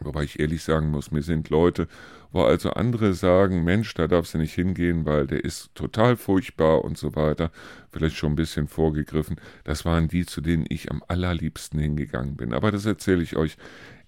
[0.00, 1.88] Wobei ich ehrlich sagen muss, mir sind Leute,
[2.32, 6.84] wo also andere sagen, Mensch, da darfst du nicht hingehen, weil der ist total furchtbar
[6.84, 7.50] und so weiter,
[7.90, 9.36] vielleicht schon ein bisschen vorgegriffen.
[9.64, 12.52] Das waren die, zu denen ich am allerliebsten hingegangen bin.
[12.52, 13.56] Aber das erzähle ich euch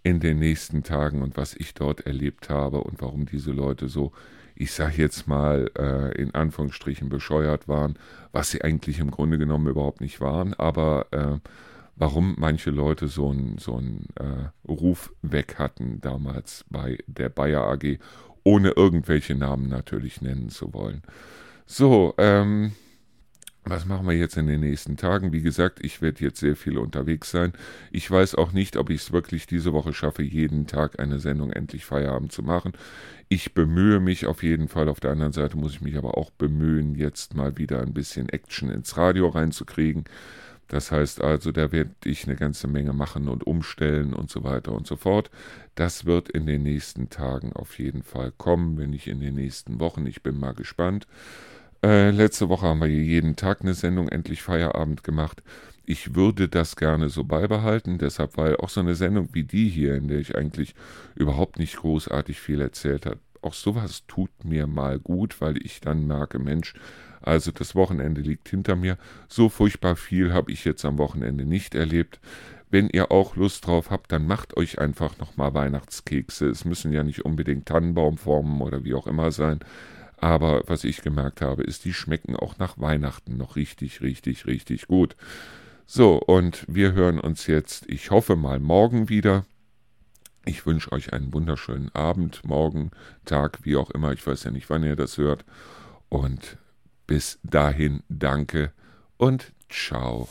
[0.03, 4.12] in den nächsten Tagen und was ich dort erlebt habe und warum diese Leute so,
[4.55, 7.99] ich sage jetzt mal äh, in Anführungsstrichen bescheuert waren,
[8.32, 11.49] was sie eigentlich im Grunde genommen überhaupt nicht waren, aber äh,
[12.01, 17.98] warum manche Leute so einen so äh, Ruf weg hatten damals bei der Bayer AG,
[18.42, 21.03] ohne irgendwelche Namen natürlich nennen zu wollen.
[21.66, 22.72] So, ähm,
[23.64, 25.32] was machen wir jetzt in den nächsten Tagen?
[25.32, 27.53] Wie gesagt, ich werde jetzt sehr viel unterwegs sein.
[27.92, 31.53] Ich weiß auch nicht, ob ich es wirklich diese Woche schaffe, jeden Tag eine Sendung
[31.53, 32.72] endlich Feierabend zu machen.
[33.28, 34.88] Ich bemühe mich auf jeden Fall.
[34.88, 38.30] Auf der anderen Seite muss ich mich aber auch bemühen, jetzt mal wieder ein bisschen
[38.30, 40.05] Action ins Radio reinzukriegen.
[40.71, 44.71] Das heißt also, da werde ich eine ganze Menge machen und umstellen und so weiter
[44.71, 45.29] und so fort.
[45.75, 49.81] Das wird in den nächsten Tagen auf jeden Fall kommen, wenn nicht in den nächsten
[49.81, 50.07] Wochen.
[50.07, 51.09] Ich bin mal gespannt.
[51.85, 55.43] Äh, letzte Woche haben wir jeden Tag eine Sendung endlich Feierabend gemacht.
[55.87, 59.97] Ich würde das gerne so beibehalten, deshalb, weil auch so eine Sendung wie die hier,
[59.97, 60.77] in der ich eigentlich
[61.16, 66.07] überhaupt nicht großartig viel erzählt habe, auch sowas tut mir mal gut, weil ich dann
[66.07, 66.75] merke, Mensch,
[67.23, 68.97] also das Wochenende liegt hinter mir.
[69.29, 72.21] So furchtbar viel habe ich jetzt am Wochenende nicht erlebt.
[72.71, 76.49] Wenn ihr auch Lust drauf habt, dann macht euch einfach nochmal Weihnachtskekse.
[76.49, 79.59] Es müssen ja nicht unbedingt Tannenbaumformen oder wie auch immer sein.
[80.16, 84.87] Aber was ich gemerkt habe, ist, die schmecken auch nach Weihnachten noch richtig, richtig, richtig
[84.87, 85.16] gut.
[85.87, 89.45] So, und wir hören uns jetzt, ich hoffe mal, morgen wieder.
[90.45, 92.93] Ich wünsche euch einen wunderschönen Abend, morgen,
[93.25, 94.12] Tag, wie auch immer.
[94.12, 95.45] Ich weiß ja nicht, wann ihr das hört.
[96.09, 96.59] Und
[97.11, 98.71] bis dahin danke
[99.17, 100.29] und ciao.